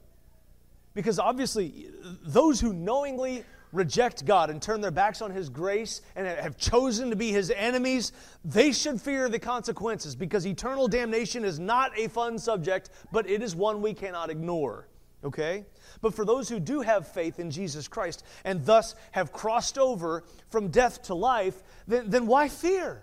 Because 0.97 1.19
obviously, 1.19 1.91
those 2.25 2.59
who 2.59 2.73
knowingly 2.73 3.45
reject 3.71 4.25
God 4.25 4.49
and 4.49 4.63
turn 4.63 4.81
their 4.81 4.91
backs 4.91 5.21
on 5.21 5.31
His 5.31 5.51
grace 5.51 6.01
and 6.17 6.27
have 6.27 6.57
chosen 6.57 7.11
to 7.11 7.17
be 7.17 7.31
His 7.31 7.51
enemies, 7.51 8.13
they 8.47 8.73
should 8.73 8.99
fear 8.99 9.29
the 9.29 9.39
consequences 9.39 10.17
because 10.17 10.47
eternal 10.47 10.89
damnation 10.89 11.45
is 11.45 11.61
not 11.61 11.93
a 11.99 12.09
fun 12.09 12.39
subject, 12.39 12.89
but 13.13 13.29
it 13.29 13.43
is 13.43 13.55
one 13.55 13.83
we 13.83 13.93
cannot 13.93 14.31
ignore. 14.31 14.89
Okay? 15.23 15.67
But 16.01 16.15
for 16.15 16.25
those 16.25 16.49
who 16.49 16.59
do 16.59 16.81
have 16.81 17.07
faith 17.07 17.39
in 17.39 17.51
Jesus 17.51 17.89
Christ 17.89 18.25
and 18.47 18.65
thus 18.65 18.95
have 19.13 19.33
crossed 19.33 19.77
over 19.77 20.25
from 20.49 20.69
death 20.69 21.03
to 21.03 21.15
life, 21.15 21.63
then, 21.87 22.09
then 22.09 22.27
why 22.27 22.49
fear? 22.49 23.03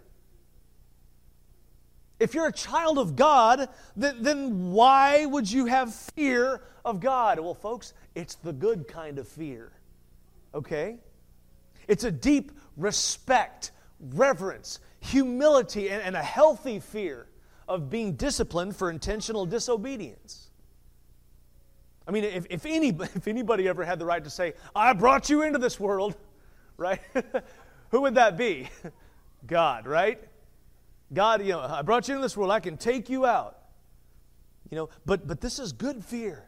If 2.19 2.33
you're 2.33 2.47
a 2.47 2.53
child 2.53 2.97
of 2.97 3.15
God, 3.15 3.69
then, 3.95 4.21
then 4.21 4.71
why 4.71 5.25
would 5.25 5.51
you 5.51 5.65
have 5.65 5.93
fear 5.93 6.61
of 6.85 6.99
God? 6.99 7.39
Well, 7.39 7.55
folks, 7.55 7.93
it's 8.15 8.35
the 8.35 8.53
good 8.53 8.87
kind 8.87 9.19
of 9.19 9.27
fear. 9.27 9.71
Okay? 10.53 10.97
It's 11.87 12.03
a 12.03 12.11
deep 12.11 12.51
respect, 12.77 13.71
reverence, 13.99 14.79
humility, 14.99 15.89
and, 15.89 16.01
and 16.01 16.15
a 16.15 16.23
healthy 16.23 16.79
fear 16.79 17.27
of 17.67 17.89
being 17.89 18.13
disciplined 18.13 18.75
for 18.75 18.89
intentional 18.89 19.45
disobedience. 19.45 20.49
I 22.07 22.11
mean, 22.11 22.23
if, 22.23 22.45
if, 22.49 22.65
if 23.15 23.27
anybody 23.27 23.67
ever 23.67 23.85
had 23.85 23.99
the 23.99 24.05
right 24.05 24.23
to 24.23 24.29
say, 24.29 24.53
I 24.75 24.93
brought 24.93 25.29
you 25.29 25.43
into 25.43 25.59
this 25.59 25.79
world, 25.79 26.15
right? 26.77 27.01
Who 27.89 28.01
would 28.01 28.15
that 28.15 28.37
be? 28.37 28.69
God, 29.45 29.85
right? 29.85 30.21
God, 31.13 31.41
you 31.41 31.49
know, 31.49 31.59
I 31.59 31.81
brought 31.81 32.07
you 32.07 32.15
into 32.15 32.23
this 32.23 32.35
world, 32.35 32.51
I 32.51 32.59
can 32.59 32.77
take 32.77 33.09
you 33.09 33.25
out. 33.25 33.59
You 34.69 34.77
know, 34.77 34.89
but 35.05 35.27
but 35.27 35.41
this 35.41 35.59
is 35.59 35.71
good 35.71 36.03
fear. 36.03 36.47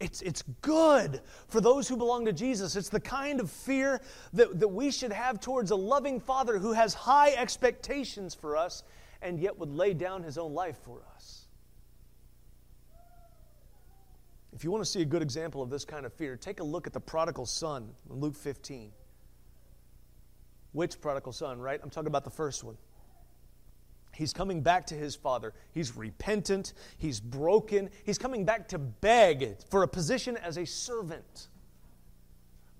It's, 0.00 0.22
it's 0.22 0.42
good 0.60 1.20
for 1.48 1.60
those 1.60 1.88
who 1.88 1.96
belong 1.96 2.24
to 2.26 2.32
Jesus. 2.32 2.74
It's 2.76 2.88
the 2.88 3.00
kind 3.00 3.40
of 3.40 3.50
fear 3.50 4.00
that, 4.32 4.58
that 4.58 4.68
we 4.68 4.90
should 4.90 5.12
have 5.12 5.40
towards 5.40 5.70
a 5.70 5.76
loving 5.76 6.20
Father 6.20 6.58
who 6.58 6.72
has 6.72 6.94
high 6.94 7.30
expectations 7.30 8.34
for 8.34 8.56
us 8.56 8.82
and 9.22 9.38
yet 9.38 9.58
would 9.58 9.70
lay 9.70 9.94
down 9.94 10.22
his 10.22 10.36
own 10.36 10.52
life 10.52 10.76
for 10.82 11.00
us. 11.14 11.46
If 14.52 14.62
you 14.62 14.70
want 14.70 14.84
to 14.84 14.90
see 14.90 15.00
a 15.00 15.06
good 15.06 15.22
example 15.22 15.62
of 15.62 15.70
this 15.70 15.84
kind 15.84 16.04
of 16.04 16.12
fear, 16.12 16.36
take 16.36 16.60
a 16.60 16.64
look 16.64 16.86
at 16.86 16.92
the 16.92 17.00
prodigal 17.00 17.46
son 17.46 17.90
in 18.10 18.20
Luke 18.20 18.36
15. 18.36 18.92
Which 20.72 21.00
prodigal 21.00 21.32
son, 21.32 21.60
right? 21.60 21.80
I'm 21.82 21.90
talking 21.90 22.08
about 22.08 22.24
the 22.24 22.30
first 22.30 22.62
one. 22.62 22.76
He's 24.14 24.32
coming 24.32 24.60
back 24.60 24.86
to 24.86 24.94
his 24.94 25.14
father. 25.14 25.52
He's 25.72 25.96
repentant. 25.96 26.72
He's 26.96 27.20
broken. 27.20 27.90
He's 28.04 28.18
coming 28.18 28.44
back 28.44 28.68
to 28.68 28.78
beg 28.78 29.56
for 29.70 29.82
a 29.82 29.88
position 29.88 30.36
as 30.36 30.56
a 30.56 30.64
servant. 30.64 31.48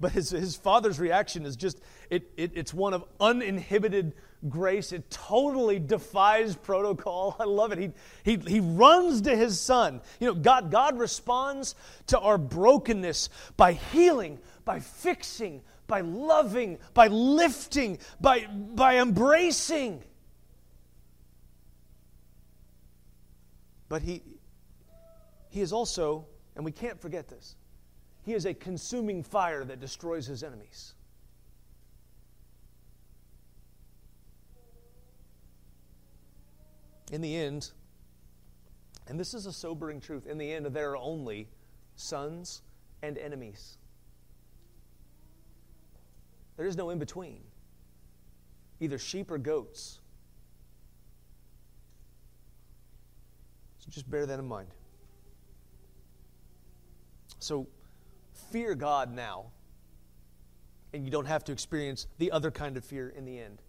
But 0.00 0.12
his, 0.12 0.30
his 0.30 0.56
father's 0.56 0.98
reaction 0.98 1.46
is 1.46 1.56
just, 1.56 1.80
it, 2.10 2.30
it, 2.36 2.52
it's 2.54 2.74
one 2.74 2.94
of 2.94 3.04
uninhibited 3.20 4.14
grace. 4.48 4.92
It 4.92 5.08
totally 5.10 5.78
defies 5.78 6.56
protocol. 6.56 7.36
I 7.40 7.44
love 7.44 7.72
it. 7.72 7.78
He, 7.78 7.90
he, 8.24 8.36
he 8.36 8.60
runs 8.60 9.22
to 9.22 9.36
his 9.36 9.60
son. 9.60 10.00
You 10.20 10.28
know, 10.28 10.34
God, 10.34 10.70
God 10.70 10.98
responds 10.98 11.74
to 12.08 12.18
our 12.18 12.38
brokenness 12.38 13.28
by 13.56 13.72
healing, 13.72 14.40
by 14.64 14.80
fixing, 14.80 15.62
by 15.86 16.00
loving, 16.00 16.78
by 16.92 17.06
lifting, 17.08 17.98
by, 18.20 18.46
by 18.74 18.98
embracing. 18.98 20.02
But 23.94 24.02
he, 24.02 24.22
he 25.50 25.60
is 25.60 25.72
also, 25.72 26.26
and 26.56 26.64
we 26.64 26.72
can't 26.72 27.00
forget 27.00 27.28
this, 27.28 27.54
he 28.24 28.32
is 28.32 28.44
a 28.44 28.52
consuming 28.52 29.22
fire 29.22 29.64
that 29.64 29.78
destroys 29.78 30.26
his 30.26 30.42
enemies. 30.42 30.94
In 37.12 37.20
the 37.20 37.36
end, 37.36 37.70
and 39.06 39.20
this 39.20 39.32
is 39.32 39.46
a 39.46 39.52
sobering 39.52 40.00
truth, 40.00 40.26
in 40.26 40.38
the 40.38 40.52
end, 40.52 40.66
there 40.66 40.90
are 40.90 40.96
only 40.96 41.46
sons 41.94 42.62
and 43.00 43.16
enemies. 43.16 43.78
There 46.56 46.66
is 46.66 46.76
no 46.76 46.90
in 46.90 46.98
between, 46.98 47.42
either 48.80 48.98
sheep 48.98 49.30
or 49.30 49.38
goats. 49.38 50.00
So 53.84 53.90
just 53.90 54.10
bear 54.10 54.24
that 54.24 54.38
in 54.38 54.48
mind. 54.48 54.68
So 57.38 57.66
fear 58.50 58.74
God 58.74 59.12
now, 59.12 59.46
and 60.94 61.04
you 61.04 61.10
don't 61.10 61.26
have 61.26 61.44
to 61.44 61.52
experience 61.52 62.06
the 62.16 62.32
other 62.32 62.50
kind 62.50 62.78
of 62.78 62.84
fear 62.84 63.10
in 63.10 63.26
the 63.26 63.38
end. 63.38 63.60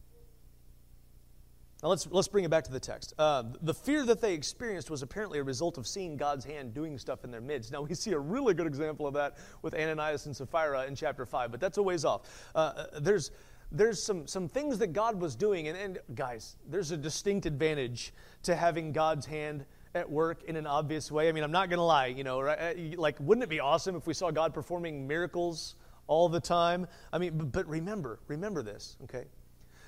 Now 1.84 1.90
let's, 1.90 2.08
let's 2.10 2.30
bring 2.30 2.46
it 2.46 2.50
back 2.50 2.64
to 2.64 2.72
the 2.72 2.80
text. 2.80 3.14
Uh, 3.20 3.44
the 3.62 3.74
fear 3.74 4.06
that 4.06 4.22
they 4.22 4.34
experienced 4.34 4.90
was 4.90 5.02
apparently 5.02 5.40
a 5.40 5.44
result 5.44 5.78
of 5.78 5.86
seeing 5.86 6.16
God's 6.16 6.46
hand 6.46 6.74
doing 6.74 6.98
stuff 6.98 7.26
in 7.26 7.32
their 7.32 7.42
midst. 7.42 7.74
Now 7.74 7.82
we 7.82 7.94
see 7.94 8.14
a 8.14 8.20
really 8.20 8.54
good 8.54 8.68
example 8.68 9.06
of 9.08 9.16
that 9.16 9.36
with 9.64 9.74
Ananias 9.76 10.28
and 10.28 10.36
Sapphira 10.36 10.86
in 10.86 10.96
chapter 10.96 11.26
5, 11.26 11.52
but 11.52 11.60
that's 11.60 11.78
a 11.78 11.84
ways 11.84 12.06
off. 12.06 12.22
Uh, 12.56 12.86
there's, 13.02 13.32
there's 13.70 14.02
some, 14.02 14.28
some 14.28 14.48
things 14.48 14.78
that 14.78 14.94
God 14.94 15.20
was 15.20 15.36
doing, 15.36 15.68
and, 15.68 15.78
and 15.78 16.00
guys, 16.16 16.56
there's 16.70 16.92
a 16.92 16.98
distinct 16.98 17.46
advantage 17.46 18.14
to 18.44 18.56
having 18.56 18.94
God's 18.94 19.26
hand 19.26 19.66
at 19.96 20.12
work 20.12 20.44
in 20.44 20.58
an 20.58 20.68
obvious 20.68 21.10
way. 21.10 21.30
I 21.30 21.32
mean, 21.32 21.44
I'm 21.44 21.52
not 21.54 21.70
going 21.70 21.78
to 21.78 21.84
lie, 21.84 22.08
you 22.08 22.26
know, 22.26 22.42
right? 22.42 22.78
Uh, 22.78 23.02
like, 23.02 23.16
wouldn't 23.20 23.44
it 23.44 23.50
be 23.50 23.62
awesome 23.62 23.96
if 23.96 24.06
we 24.06 24.14
saw 24.14 24.30
God 24.30 24.54
performing 24.54 25.08
miracles 25.08 25.76
all 26.08 26.28
the 26.28 26.40
time? 26.40 26.86
I 27.14 27.18
mean, 27.18 27.38
but 27.38 27.66
remember, 27.68 28.20
remember 28.28 28.62
this, 28.62 28.98
okay? 29.06 29.24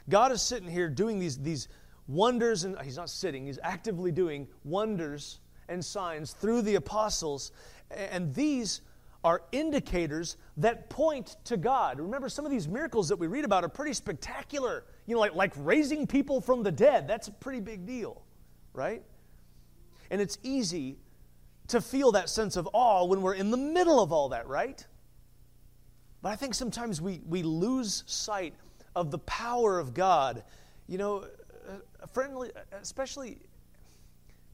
God 0.09 0.31
is 0.31 0.41
sitting 0.41 0.69
here 0.69 0.89
doing 0.89 1.19
these, 1.19 1.37
these 1.37 1.67
wonders, 2.07 2.63
and 2.63 2.79
he's 2.81 2.95
not 2.95 3.09
sitting, 3.09 3.45
he's 3.45 3.59
actively 3.61 4.13
doing 4.13 4.47
wonders 4.63 5.41
and 5.67 5.83
signs 5.83 6.31
through 6.31 6.61
the 6.61 6.75
apostles. 6.75 7.51
And 7.91 8.33
these 8.33 8.79
are 9.25 9.41
indicators 9.51 10.37
that 10.55 10.89
point 10.89 11.35
to 11.43 11.57
God. 11.57 11.99
Remember, 11.99 12.29
some 12.29 12.45
of 12.45 12.51
these 12.51 12.69
miracles 12.69 13.09
that 13.09 13.17
we 13.17 13.27
read 13.27 13.43
about 13.43 13.65
are 13.65 13.69
pretty 13.69 13.91
spectacular. 13.91 14.85
You 15.05 15.15
know, 15.15 15.19
like, 15.19 15.35
like 15.35 15.51
raising 15.57 16.07
people 16.07 16.39
from 16.39 16.63
the 16.63 16.71
dead. 16.71 17.09
That's 17.09 17.27
a 17.27 17.31
pretty 17.31 17.59
big 17.59 17.85
deal, 17.85 18.21
right? 18.71 19.03
And 20.09 20.21
it's 20.21 20.37
easy 20.43 20.97
to 21.67 21.81
feel 21.81 22.13
that 22.13 22.29
sense 22.29 22.55
of 22.55 22.67
awe 22.73 23.05
when 23.05 23.21
we're 23.21 23.33
in 23.33 23.51
the 23.51 23.57
middle 23.57 24.01
of 24.01 24.11
all 24.11 24.29
that, 24.29 24.47
right? 24.47 24.85
But 26.21 26.29
I 26.29 26.35
think 26.35 26.55
sometimes 26.55 27.01
we, 27.01 27.21
we 27.27 27.43
lose 27.43 28.03
sight 28.07 28.53
of 28.95 29.11
the 29.11 29.19
power 29.19 29.79
of 29.79 29.93
God. 29.93 30.43
You 30.87 30.97
know, 30.97 31.25
uh, 31.67 32.07
friendly, 32.07 32.51
especially, 32.71 33.39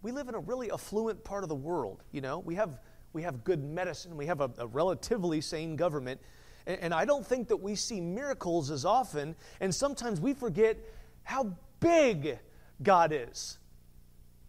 we 0.01 0.11
live 0.11 0.27
in 0.27 0.35
a 0.35 0.39
really 0.39 0.71
affluent 0.71 1.23
part 1.23 1.43
of 1.43 1.49
the 1.49 1.55
world. 1.55 2.03
You 2.11 2.21
know, 2.21 2.39
we 2.39 2.55
have 2.55 2.79
we 3.13 3.21
have 3.21 3.43
good 3.43 3.63
medicine, 3.63 4.17
we 4.17 4.25
have 4.25 4.41
a, 4.41 4.49
a 4.57 4.65
relatively 4.65 5.39
sane 5.39 5.75
government, 5.75 6.19
and, 6.65 6.79
and 6.79 6.93
I 6.93 7.05
don't 7.05 7.25
think 7.25 7.47
that 7.49 7.57
we 7.57 7.75
see 7.75 8.01
miracles 8.01 8.71
as 8.71 8.85
often. 8.85 9.35
And 9.59 9.73
sometimes 9.73 10.19
we 10.19 10.33
forget 10.33 10.77
how 11.21 11.55
big 11.79 12.39
God 12.81 13.11
is 13.13 13.59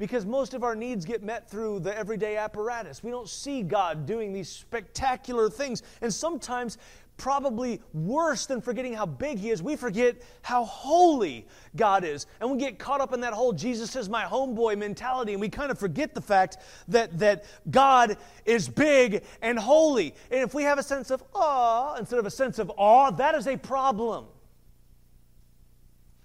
because 0.05 0.27
most 0.27 0.53
of 0.53 0.62
our 0.62 0.77
needs 0.77 1.07
get 1.07 1.23
met 1.23 1.49
through 1.49 1.81
the 1.81 1.97
everyday 1.97 2.37
apparatus. 2.37 3.03
We 3.03 3.11
don't 3.11 3.27
see 3.27 3.62
God 3.62 4.05
doing 4.05 4.35
these 4.35 4.51
spectacular 4.51 5.49
things. 5.49 5.83
And 6.03 6.12
sometimes 6.12 6.77
probably 7.17 7.81
worse 7.95 8.45
than 8.45 8.61
forgetting 8.61 8.93
how 8.93 9.07
big 9.07 9.38
He 9.38 9.49
is, 9.49 9.62
we 9.62 9.77
forget 9.77 10.17
how 10.43 10.64
holy 10.64 11.47
God 11.75 12.05
is. 12.05 12.27
And 12.38 12.51
we 12.51 12.59
get 12.59 12.79
caught 12.79 13.01
up 13.01 13.14
in 13.14 13.21
that 13.21 13.33
whole 13.33 13.55
Jesus 13.55 13.97
is 13.97 14.11
my 14.11 14.25
homeboy 14.25 14.77
mentality, 14.77 15.33
and 15.33 15.40
we 15.40 15.49
kind 15.49 15.71
of 15.71 15.79
forget 15.79 16.14
the 16.14 16.21
fact 16.21 16.59
that, 16.88 17.19
that 17.19 17.47
God 17.71 18.19
is 18.45 18.69
big 18.69 19.25
and 19.40 19.59
holy. 19.59 20.14
And 20.31 20.40
if 20.40 20.53
we 20.53 20.64
have 20.64 20.79
a 20.79 20.83
sense 20.83 21.11
of 21.11 21.25
awe 21.35 21.95
instead 21.95 22.19
of 22.19 22.27
a 22.27 22.31
sense 22.31 22.59
of 22.59 22.71
awe, 22.77 23.11
that 23.12 23.35
is 23.35 23.47
a 23.47 23.57
problem. 23.57 24.27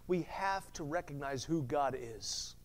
We 0.08 0.24
have 0.24 0.74
to 0.74 0.84
recognize 0.84 1.46
who 1.46 1.64
God 1.64 1.96
is. 1.98 2.56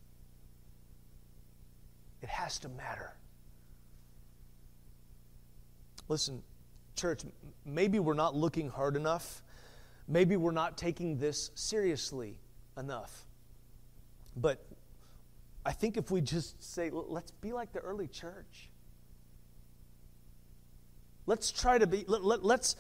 It 2.24 2.30
has 2.30 2.58
to 2.60 2.70
matter. 2.70 3.12
Listen, 6.08 6.42
church, 6.96 7.20
maybe 7.66 7.98
we're 7.98 8.14
not 8.14 8.34
looking 8.34 8.70
hard 8.70 8.96
enough. 8.96 9.42
Maybe 10.08 10.38
we're 10.38 10.50
not 10.50 10.78
taking 10.78 11.18
this 11.18 11.50
seriously 11.54 12.38
enough. 12.78 13.26
But 14.34 14.64
I 15.66 15.72
think 15.72 15.98
if 15.98 16.10
we 16.10 16.22
just 16.22 16.62
say, 16.64 16.88
let's 16.90 17.30
be 17.30 17.52
like 17.52 17.74
the 17.74 17.80
early 17.80 18.06
church. 18.08 18.70
Let's 21.26 21.52
try 21.52 21.76
to 21.76 21.86
be, 21.86 22.06
let, 22.08 22.24
let, 22.24 22.42
let's, 22.42 22.76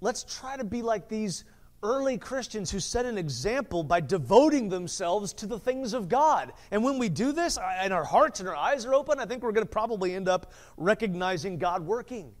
let's 0.00 0.22
try 0.22 0.56
to 0.56 0.64
be 0.64 0.82
like 0.82 1.08
these 1.08 1.42
early 1.82 2.18
Christians 2.18 2.70
who 2.70 2.80
set 2.80 3.06
an 3.06 3.16
example 3.16 3.82
by 3.82 4.00
devoting 4.00 4.68
themselves 4.68 5.32
to 5.34 5.46
the 5.46 5.58
things 5.58 5.94
of 5.94 6.08
God. 6.08 6.52
And 6.70 6.84
when 6.84 6.98
we 6.98 7.08
do 7.08 7.32
this, 7.32 7.58
and 7.58 7.92
our 7.92 8.04
hearts 8.04 8.40
and 8.40 8.48
our 8.48 8.56
eyes 8.56 8.84
are 8.84 8.94
open, 8.94 9.18
I 9.18 9.26
think 9.26 9.42
we're 9.42 9.52
going 9.52 9.66
to 9.66 9.70
probably 9.72 10.14
end 10.14 10.28
up 10.28 10.52
recognizing 10.76 11.58
God 11.58 11.86
working. 11.86 12.32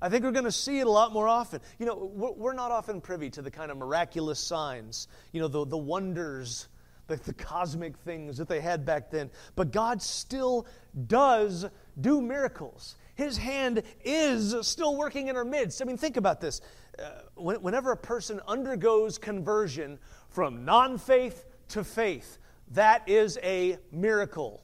I 0.00 0.08
think 0.08 0.24
we're 0.24 0.32
going 0.32 0.44
to 0.44 0.52
see 0.52 0.78
it 0.78 0.86
a 0.86 0.90
lot 0.90 1.12
more 1.12 1.28
often. 1.28 1.60
You 1.78 1.86
know, 1.86 1.96
we're 1.96 2.54
not 2.54 2.70
often 2.70 3.00
privy 3.00 3.30
to 3.30 3.42
the 3.42 3.50
kind 3.50 3.70
of 3.70 3.76
miraculous 3.76 4.38
signs, 4.38 5.08
you 5.32 5.40
know, 5.40 5.48
the, 5.48 5.66
the 5.66 5.76
wonders, 5.76 6.68
the, 7.08 7.16
the 7.16 7.34
cosmic 7.34 7.96
things 7.98 8.36
that 8.38 8.48
they 8.48 8.60
had 8.60 8.84
back 8.84 9.10
then. 9.10 9.30
But 9.56 9.72
God 9.72 10.00
still 10.00 10.66
does 11.06 11.66
do 12.00 12.22
miracles. 12.22 12.94
His 13.18 13.36
hand 13.36 13.82
is 14.04 14.54
still 14.62 14.96
working 14.96 15.26
in 15.26 15.34
our 15.34 15.44
midst. 15.44 15.82
I 15.82 15.86
mean, 15.86 15.96
think 15.96 16.16
about 16.16 16.40
this. 16.40 16.60
Uh, 16.96 17.10
whenever 17.36 17.90
a 17.90 17.96
person 17.96 18.40
undergoes 18.46 19.18
conversion 19.18 19.98
from 20.28 20.64
non 20.64 20.98
faith 20.98 21.44
to 21.70 21.82
faith, 21.82 22.38
that 22.70 23.08
is 23.08 23.36
a 23.42 23.76
miracle. 23.90 24.62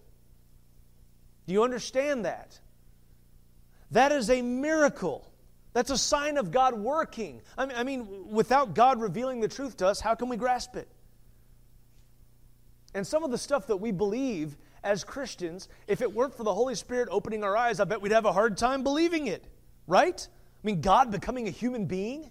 Do 1.49 1.53
you 1.53 1.64
understand 1.64 2.27
that? 2.27 2.61
That 3.90 4.12
is 4.12 4.31
a 4.31 4.40
miracle. 4.40 5.29
That's 5.73 5.90
a 5.90 5.99
sign 5.99 6.37
of 6.37 6.53
God 6.53 6.75
working. 6.75 7.43
I 7.59 7.67
mean, 7.67 7.77
I 7.77 7.83
mean, 7.83 8.07
without 8.31 8.73
God 8.73 9.01
revealing 9.01 9.40
the 9.40 9.49
truth 9.49 9.79
to 9.79 9.88
us, 9.88 9.99
how 9.99 10.14
can 10.14 10.29
we 10.29 10.37
grasp 10.37 10.77
it? 10.77 10.87
And 12.95 13.05
some 13.05 13.25
of 13.25 13.33
the 13.33 13.38
stuff 13.38 13.67
that 13.67 13.79
we 13.79 13.90
believe 13.90 14.57
as 14.85 15.03
Christians, 15.03 15.68
if 15.88 16.03
it 16.03 16.12
weren't 16.12 16.35
for 16.35 16.44
the 16.44 16.55
Holy 16.55 16.75
Spirit 16.75 17.09
opening 17.11 17.42
our 17.42 17.57
eyes, 17.57 17.81
I 17.81 17.85
bet 17.85 18.01
we'd 18.01 18.12
have 18.12 18.27
a 18.27 18.33
hard 18.33 18.57
time 18.57 18.83
believing 18.83 19.27
it, 19.27 19.44
right? 19.87 20.29
I 20.29 20.66
mean, 20.66 20.81
God 20.81 21.11
becoming 21.11 21.49
a 21.49 21.51
human 21.51 21.87
being, 21.87 22.31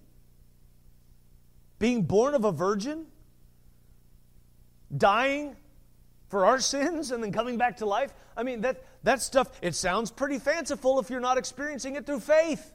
being 1.80 2.04
born 2.04 2.36
of 2.36 2.46
a 2.46 2.52
virgin, 2.52 3.08
dying 4.96 5.56
for 6.30 6.46
our 6.46 6.60
sins, 6.60 7.12
and 7.12 7.24
then 7.24 7.32
coming 7.32 7.58
back 7.58 7.78
to 7.78 7.86
life. 7.86 8.14
I 8.38 8.44
mean, 8.44 8.62
that, 8.62 8.84
that 9.04 9.22
stuff, 9.22 9.52
it 9.62 9.76
sounds 9.76 10.12
pretty 10.12 10.40
fanciful 10.40 11.00
if 11.00 11.10
you're 11.10 11.20
not 11.20 11.38
experiencing 11.38 11.96
it 11.96 12.06
through 12.06 12.22
faith. 12.22 12.72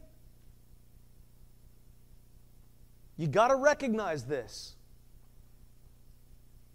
You 3.16 3.26
got 3.26 3.48
to 3.48 3.56
recognize 3.56 4.24
this. 4.24 4.76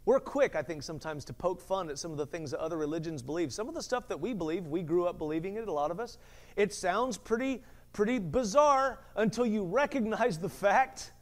We're 0.06 0.20
quick, 0.20 0.56
I 0.56 0.62
think, 0.62 0.84
sometimes 0.84 1.24
to 1.26 1.34
poke 1.34 1.62
fun 1.62 1.90
at 1.90 1.98
some 1.98 2.12
of 2.12 2.18
the 2.18 2.26
things 2.26 2.52
that 2.52 2.60
other 2.60 2.78
religions 2.78 3.22
believe. 3.22 3.54
Some 3.54 3.70
of 3.70 3.74
the 3.74 3.82
stuff 3.82 4.10
that 4.10 4.20
we 4.20 4.34
believe, 4.34 4.68
we 4.68 4.82
grew 4.82 5.06
up 5.06 5.18
believing 5.18 5.56
it, 5.56 5.68
a 5.68 5.72
lot 5.72 5.92
of 5.92 6.00
us. 6.00 6.18
It 6.58 6.74
sounds 6.74 7.18
pretty, 7.18 7.64
pretty 7.94 8.20
bizarre 8.20 9.00
until 9.16 9.46
you 9.46 9.64
recognize 9.64 10.38
the 10.40 10.50
fact 10.50 11.14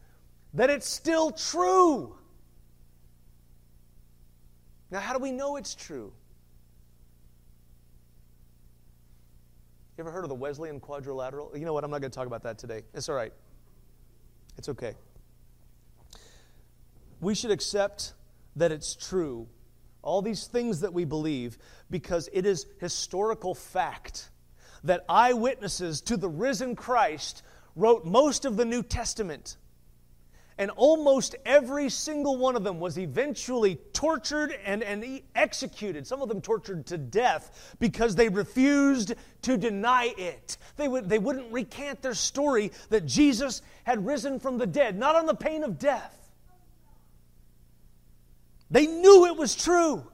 that 0.56 0.72
it's 0.72 0.88
still 0.88 1.32
true. 1.32 2.16
Now, 4.90 5.00
how 5.00 5.14
do 5.14 5.20
we 5.20 5.32
know 5.32 5.58
it's 5.58 5.76
true? 5.76 6.12
You 9.98 10.02
ever 10.04 10.12
heard 10.12 10.24
of 10.26 10.30
the 10.30 10.36
Wesleyan 10.36 10.80
quadrilateral? 10.80 11.52
You 11.56 11.66
know 11.66 11.74
what? 11.74 11.84
I'm 11.84 11.92
not 11.92 12.02
going 12.02 12.10
to 12.10 12.16
talk 12.16 12.26
about 12.26 12.44
that 12.44 12.58
today. 12.58 12.82
It's 12.96 13.08
all 13.08 13.16
right. 13.16 13.32
It's 14.58 14.68
okay. 14.70 14.96
We 17.20 17.36
should 17.36 17.52
accept 17.52 18.14
that 18.56 18.72
it's 18.72 18.96
true, 18.96 19.48
all 20.02 20.22
these 20.22 20.48
things 20.48 20.82
that 20.82 20.94
we 20.94 21.06
believe, 21.06 21.58
because 21.90 22.30
it 22.34 22.46
is 22.46 22.66
historical 22.80 23.56
fact 23.56 24.30
that 24.84 25.06
eyewitnesses 25.08 26.02
to 26.02 26.18
the 26.18 26.30
risen 26.30 26.76
Christ 26.76 27.44
wrote 27.76 28.06
most 28.06 28.46
of 28.46 28.58
the 28.58 28.66
New 28.66 28.84
Testament. 28.84 29.58
And 30.58 30.70
almost 30.72 31.36
every 31.46 31.90
single 31.90 32.38
one 32.38 32.56
of 32.56 32.64
them 32.64 32.80
was 32.80 33.00
eventually 33.00 33.78
tortured 33.94 34.54
and, 34.64 34.84
and 34.84 35.22
executed, 35.34 36.06
some 36.06 36.22
of 36.22 36.30
them 36.30 36.42
tortured 36.42 36.86
to 36.88 36.98
death, 36.98 37.76
because 37.80 38.16
they 38.16 38.30
refused 38.30 39.14
to 39.44 39.58
deny 39.58 40.14
it. 40.18 40.58
They, 40.76 40.88
would, 40.88 41.10
they 41.10 41.20
wouldn't 41.20 41.52
recant 41.52 42.02
their 42.02 42.14
story 42.14 42.72
that 42.90 43.06
Jesus 43.06 43.62
had 43.86 44.06
risen 44.06 44.40
from 44.40 44.58
the 44.58 44.68
dead, 44.68 45.00
not 45.00 45.16
on 45.16 45.26
the 45.26 45.34
pain 45.34 45.64
of 45.64 45.80
death. 45.80 46.21
They 48.72 48.88
knew 48.88 49.26
it 49.26 49.36
was 49.36 49.54
true. 49.54 50.08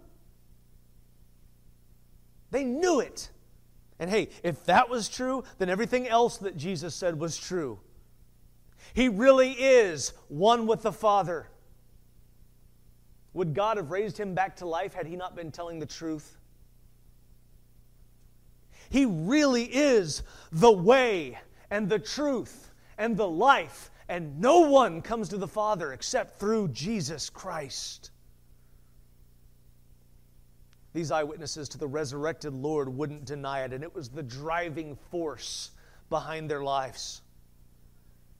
They 2.49 2.64
knew 2.64 2.99
it. 2.99 3.30
And 3.99 4.10
hey, 4.10 4.30
if 4.43 4.66
that 4.66 4.89
was 4.89 5.08
true, 5.08 5.43
then 5.60 5.70
everything 5.70 6.08
else 6.08 6.38
that 6.38 6.58
Jesus 6.58 6.95
said 6.95 7.20
was 7.20 7.38
true. 7.38 7.80
He 8.93 9.10
really 9.10 9.51
is 9.51 10.14
one 10.28 10.66
with 10.66 10.82
the 10.82 10.91
Father. 10.91 11.49
Would 13.34 13.53
God 13.53 13.78
have 13.78 13.91
raised 13.91 14.18
him 14.18 14.34
back 14.34 14.55
to 14.58 14.66
life 14.66 14.93
had 14.93 15.05
he 15.05 15.16
not 15.16 15.36
been 15.36 15.51
telling 15.51 15.78
the 15.80 15.86
truth? 15.86 16.38
He 18.89 19.05
really 19.05 19.66
is 19.66 20.24
the 20.51 20.72
way 20.72 21.38
and 21.70 21.89
the 21.89 21.99
truth 21.99 22.72
and 22.97 23.16
the 23.16 23.28
life, 23.28 23.91
and 24.08 24.39
no 24.39 24.62
one 24.62 25.01
comes 25.01 25.30
to 25.30 25.38
the 25.38 25.47
Father 25.47 25.93
except 25.93 26.39
through 26.39 26.70
Jesus 26.70 27.30
Christ. 27.30 28.12
These 30.98 31.12
eyewitnesses 31.12 31.70
to 31.70 31.78
the 31.78 31.86
resurrected 31.86 32.56
Lord 32.56 32.89
wouldn't 32.89 33.24
deny 33.24 33.62
it, 33.62 33.72
and 33.72 33.84
it 33.84 33.93
was 33.93 34.10
the 34.10 34.24
driving 34.24 34.98
force 35.12 35.70
behind 36.10 36.50
their 36.50 36.64
lives. 36.64 37.22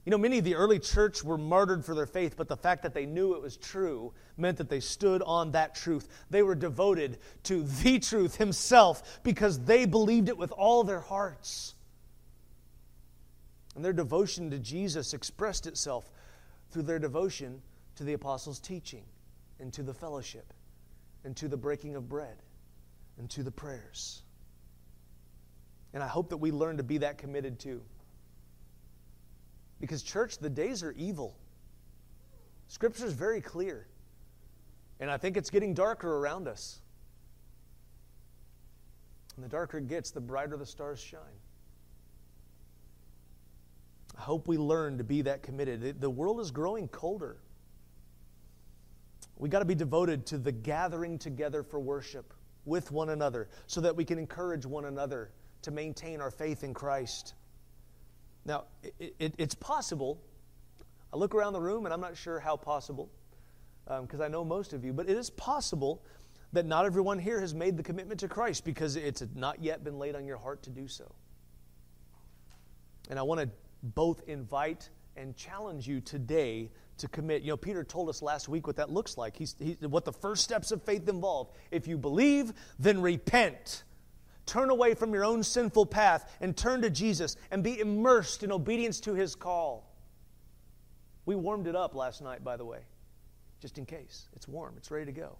You 0.04 0.10
know, 0.10 0.18
many 0.18 0.38
of 0.38 0.44
the 0.44 0.56
early 0.56 0.80
church 0.80 1.22
were 1.22 1.38
martyred 1.38 1.84
for 1.84 1.94
their 1.94 2.04
faith, 2.04 2.34
but 2.36 2.48
the 2.48 2.56
fact 2.56 2.82
that 2.82 2.94
they 2.94 3.06
knew 3.06 3.34
it 3.34 3.40
was 3.40 3.56
true 3.56 4.12
meant 4.36 4.58
that 4.58 4.68
they 4.68 4.80
stood 4.80 5.22
on 5.22 5.52
that 5.52 5.76
truth. 5.76 6.08
They 6.30 6.42
were 6.42 6.56
devoted 6.56 7.18
to 7.44 7.62
the 7.62 8.00
truth 8.00 8.34
himself 8.34 9.20
because 9.22 9.60
they 9.60 9.86
believed 9.86 10.28
it 10.28 10.36
with 10.36 10.50
all 10.50 10.82
their 10.82 10.98
hearts. 10.98 11.74
And 13.76 13.84
their 13.84 13.92
devotion 13.92 14.50
to 14.50 14.58
Jesus 14.58 15.14
expressed 15.14 15.68
itself 15.68 16.10
through 16.72 16.82
their 16.82 16.98
devotion 16.98 17.62
to 17.94 18.02
the 18.02 18.14
apostles' 18.14 18.58
teaching 18.58 19.04
and 19.60 19.72
to 19.74 19.84
the 19.84 19.94
fellowship 19.94 20.52
and 21.22 21.36
to 21.36 21.46
the 21.46 21.56
breaking 21.56 21.94
of 21.94 22.08
bread 22.08 22.42
and 23.18 23.28
to 23.30 23.42
the 23.42 23.50
prayers. 23.50 24.22
And 25.92 26.02
I 26.02 26.06
hope 26.06 26.30
that 26.30 26.36
we 26.36 26.50
learn 26.50 26.76
to 26.76 26.82
be 26.82 26.98
that 26.98 27.18
committed 27.18 27.58
too. 27.58 27.82
Because, 29.80 30.02
church, 30.02 30.38
the 30.38 30.50
days 30.50 30.82
are 30.82 30.92
evil. 30.92 31.36
Scripture 32.68 33.06
is 33.06 33.12
very 33.12 33.40
clear. 33.40 33.86
And 35.00 35.10
I 35.10 35.16
think 35.16 35.36
it's 35.36 35.50
getting 35.50 35.74
darker 35.74 36.16
around 36.16 36.48
us. 36.48 36.80
And 39.36 39.44
the 39.44 39.48
darker 39.48 39.78
it 39.78 39.86
gets, 39.86 40.10
the 40.10 40.20
brighter 40.20 40.56
the 40.56 40.66
stars 40.66 41.00
shine. 41.00 41.20
I 44.16 44.20
hope 44.20 44.48
we 44.48 44.58
learn 44.58 44.98
to 44.98 45.04
be 45.04 45.22
that 45.22 45.42
committed. 45.42 46.00
The 46.00 46.10
world 46.10 46.40
is 46.40 46.50
growing 46.50 46.88
colder. 46.88 47.36
We 49.36 49.48
got 49.48 49.60
to 49.60 49.64
be 49.64 49.76
devoted 49.76 50.26
to 50.26 50.38
the 50.38 50.50
gathering 50.50 51.18
together 51.18 51.62
for 51.62 51.78
worship 51.78 52.34
with 52.68 52.92
one 52.92 53.08
another 53.10 53.48
so 53.66 53.80
that 53.80 53.96
we 53.96 54.04
can 54.04 54.18
encourage 54.18 54.66
one 54.66 54.84
another 54.84 55.32
to 55.62 55.70
maintain 55.70 56.20
our 56.20 56.30
faith 56.30 56.62
in 56.62 56.72
Christ. 56.74 57.34
Now, 58.44 58.64
it, 58.98 59.14
it, 59.18 59.34
it's 59.38 59.54
possible. 59.54 60.20
I 61.12 61.16
look 61.16 61.34
around 61.34 61.54
the 61.54 61.60
room 61.60 61.84
and 61.86 61.92
I'm 61.92 62.00
not 62.00 62.16
sure 62.16 62.38
how 62.38 62.56
possible, 62.56 63.10
because 63.84 64.20
um, 64.20 64.26
I 64.26 64.28
know 64.28 64.44
most 64.44 64.72
of 64.72 64.84
you, 64.84 64.92
but 64.92 65.08
it 65.08 65.16
is 65.16 65.30
possible 65.30 66.02
that 66.52 66.64
not 66.64 66.84
everyone 66.84 67.18
here 67.18 67.40
has 67.40 67.54
made 67.54 67.76
the 67.76 67.82
commitment 67.82 68.20
to 68.20 68.28
Christ 68.28 68.64
because 68.64 68.96
it's 68.96 69.22
not 69.34 69.62
yet 69.62 69.84
been 69.84 69.98
laid 69.98 70.14
on 70.14 70.24
your 70.24 70.38
heart 70.38 70.62
to 70.62 70.70
do 70.70 70.88
so. 70.88 71.10
And 73.10 73.18
I 73.18 73.22
want 73.22 73.40
to 73.40 73.48
both 73.82 74.22
invite 74.28 74.88
and 75.16 75.36
challenge 75.36 75.86
you 75.86 76.00
today 76.00 76.70
to 76.98 77.08
commit. 77.08 77.42
You 77.42 77.50
know, 77.50 77.56
Peter 77.56 77.84
told 77.84 78.08
us 78.08 78.22
last 78.22 78.48
week 78.48 78.66
what 78.66 78.76
that 78.76 78.90
looks 78.90 79.16
like. 79.16 79.36
He's, 79.36 79.54
he, 79.58 79.76
what 79.86 80.04
the 80.04 80.12
first 80.12 80.44
steps 80.44 80.70
of 80.70 80.82
faith 80.82 81.08
involve. 81.08 81.50
If 81.70 81.86
you 81.86 81.96
believe, 81.96 82.52
then 82.78 83.00
repent. 83.00 83.84
Turn 84.46 84.70
away 84.70 84.94
from 84.94 85.12
your 85.12 85.24
own 85.24 85.42
sinful 85.42 85.86
path 85.86 86.36
and 86.40 86.56
turn 86.56 86.82
to 86.82 86.90
Jesus 86.90 87.36
and 87.50 87.62
be 87.62 87.80
immersed 87.80 88.42
in 88.42 88.50
obedience 88.50 89.00
to 89.00 89.14
his 89.14 89.34
call. 89.34 89.94
We 91.26 91.36
warmed 91.36 91.66
it 91.66 91.76
up 91.76 91.94
last 91.94 92.22
night, 92.22 92.42
by 92.42 92.56
the 92.56 92.64
way, 92.64 92.80
just 93.60 93.76
in 93.76 93.84
case. 93.84 94.28
It's 94.34 94.48
warm, 94.48 94.74
it's 94.78 94.90
ready 94.90 95.04
to 95.06 95.12
go. 95.12 95.36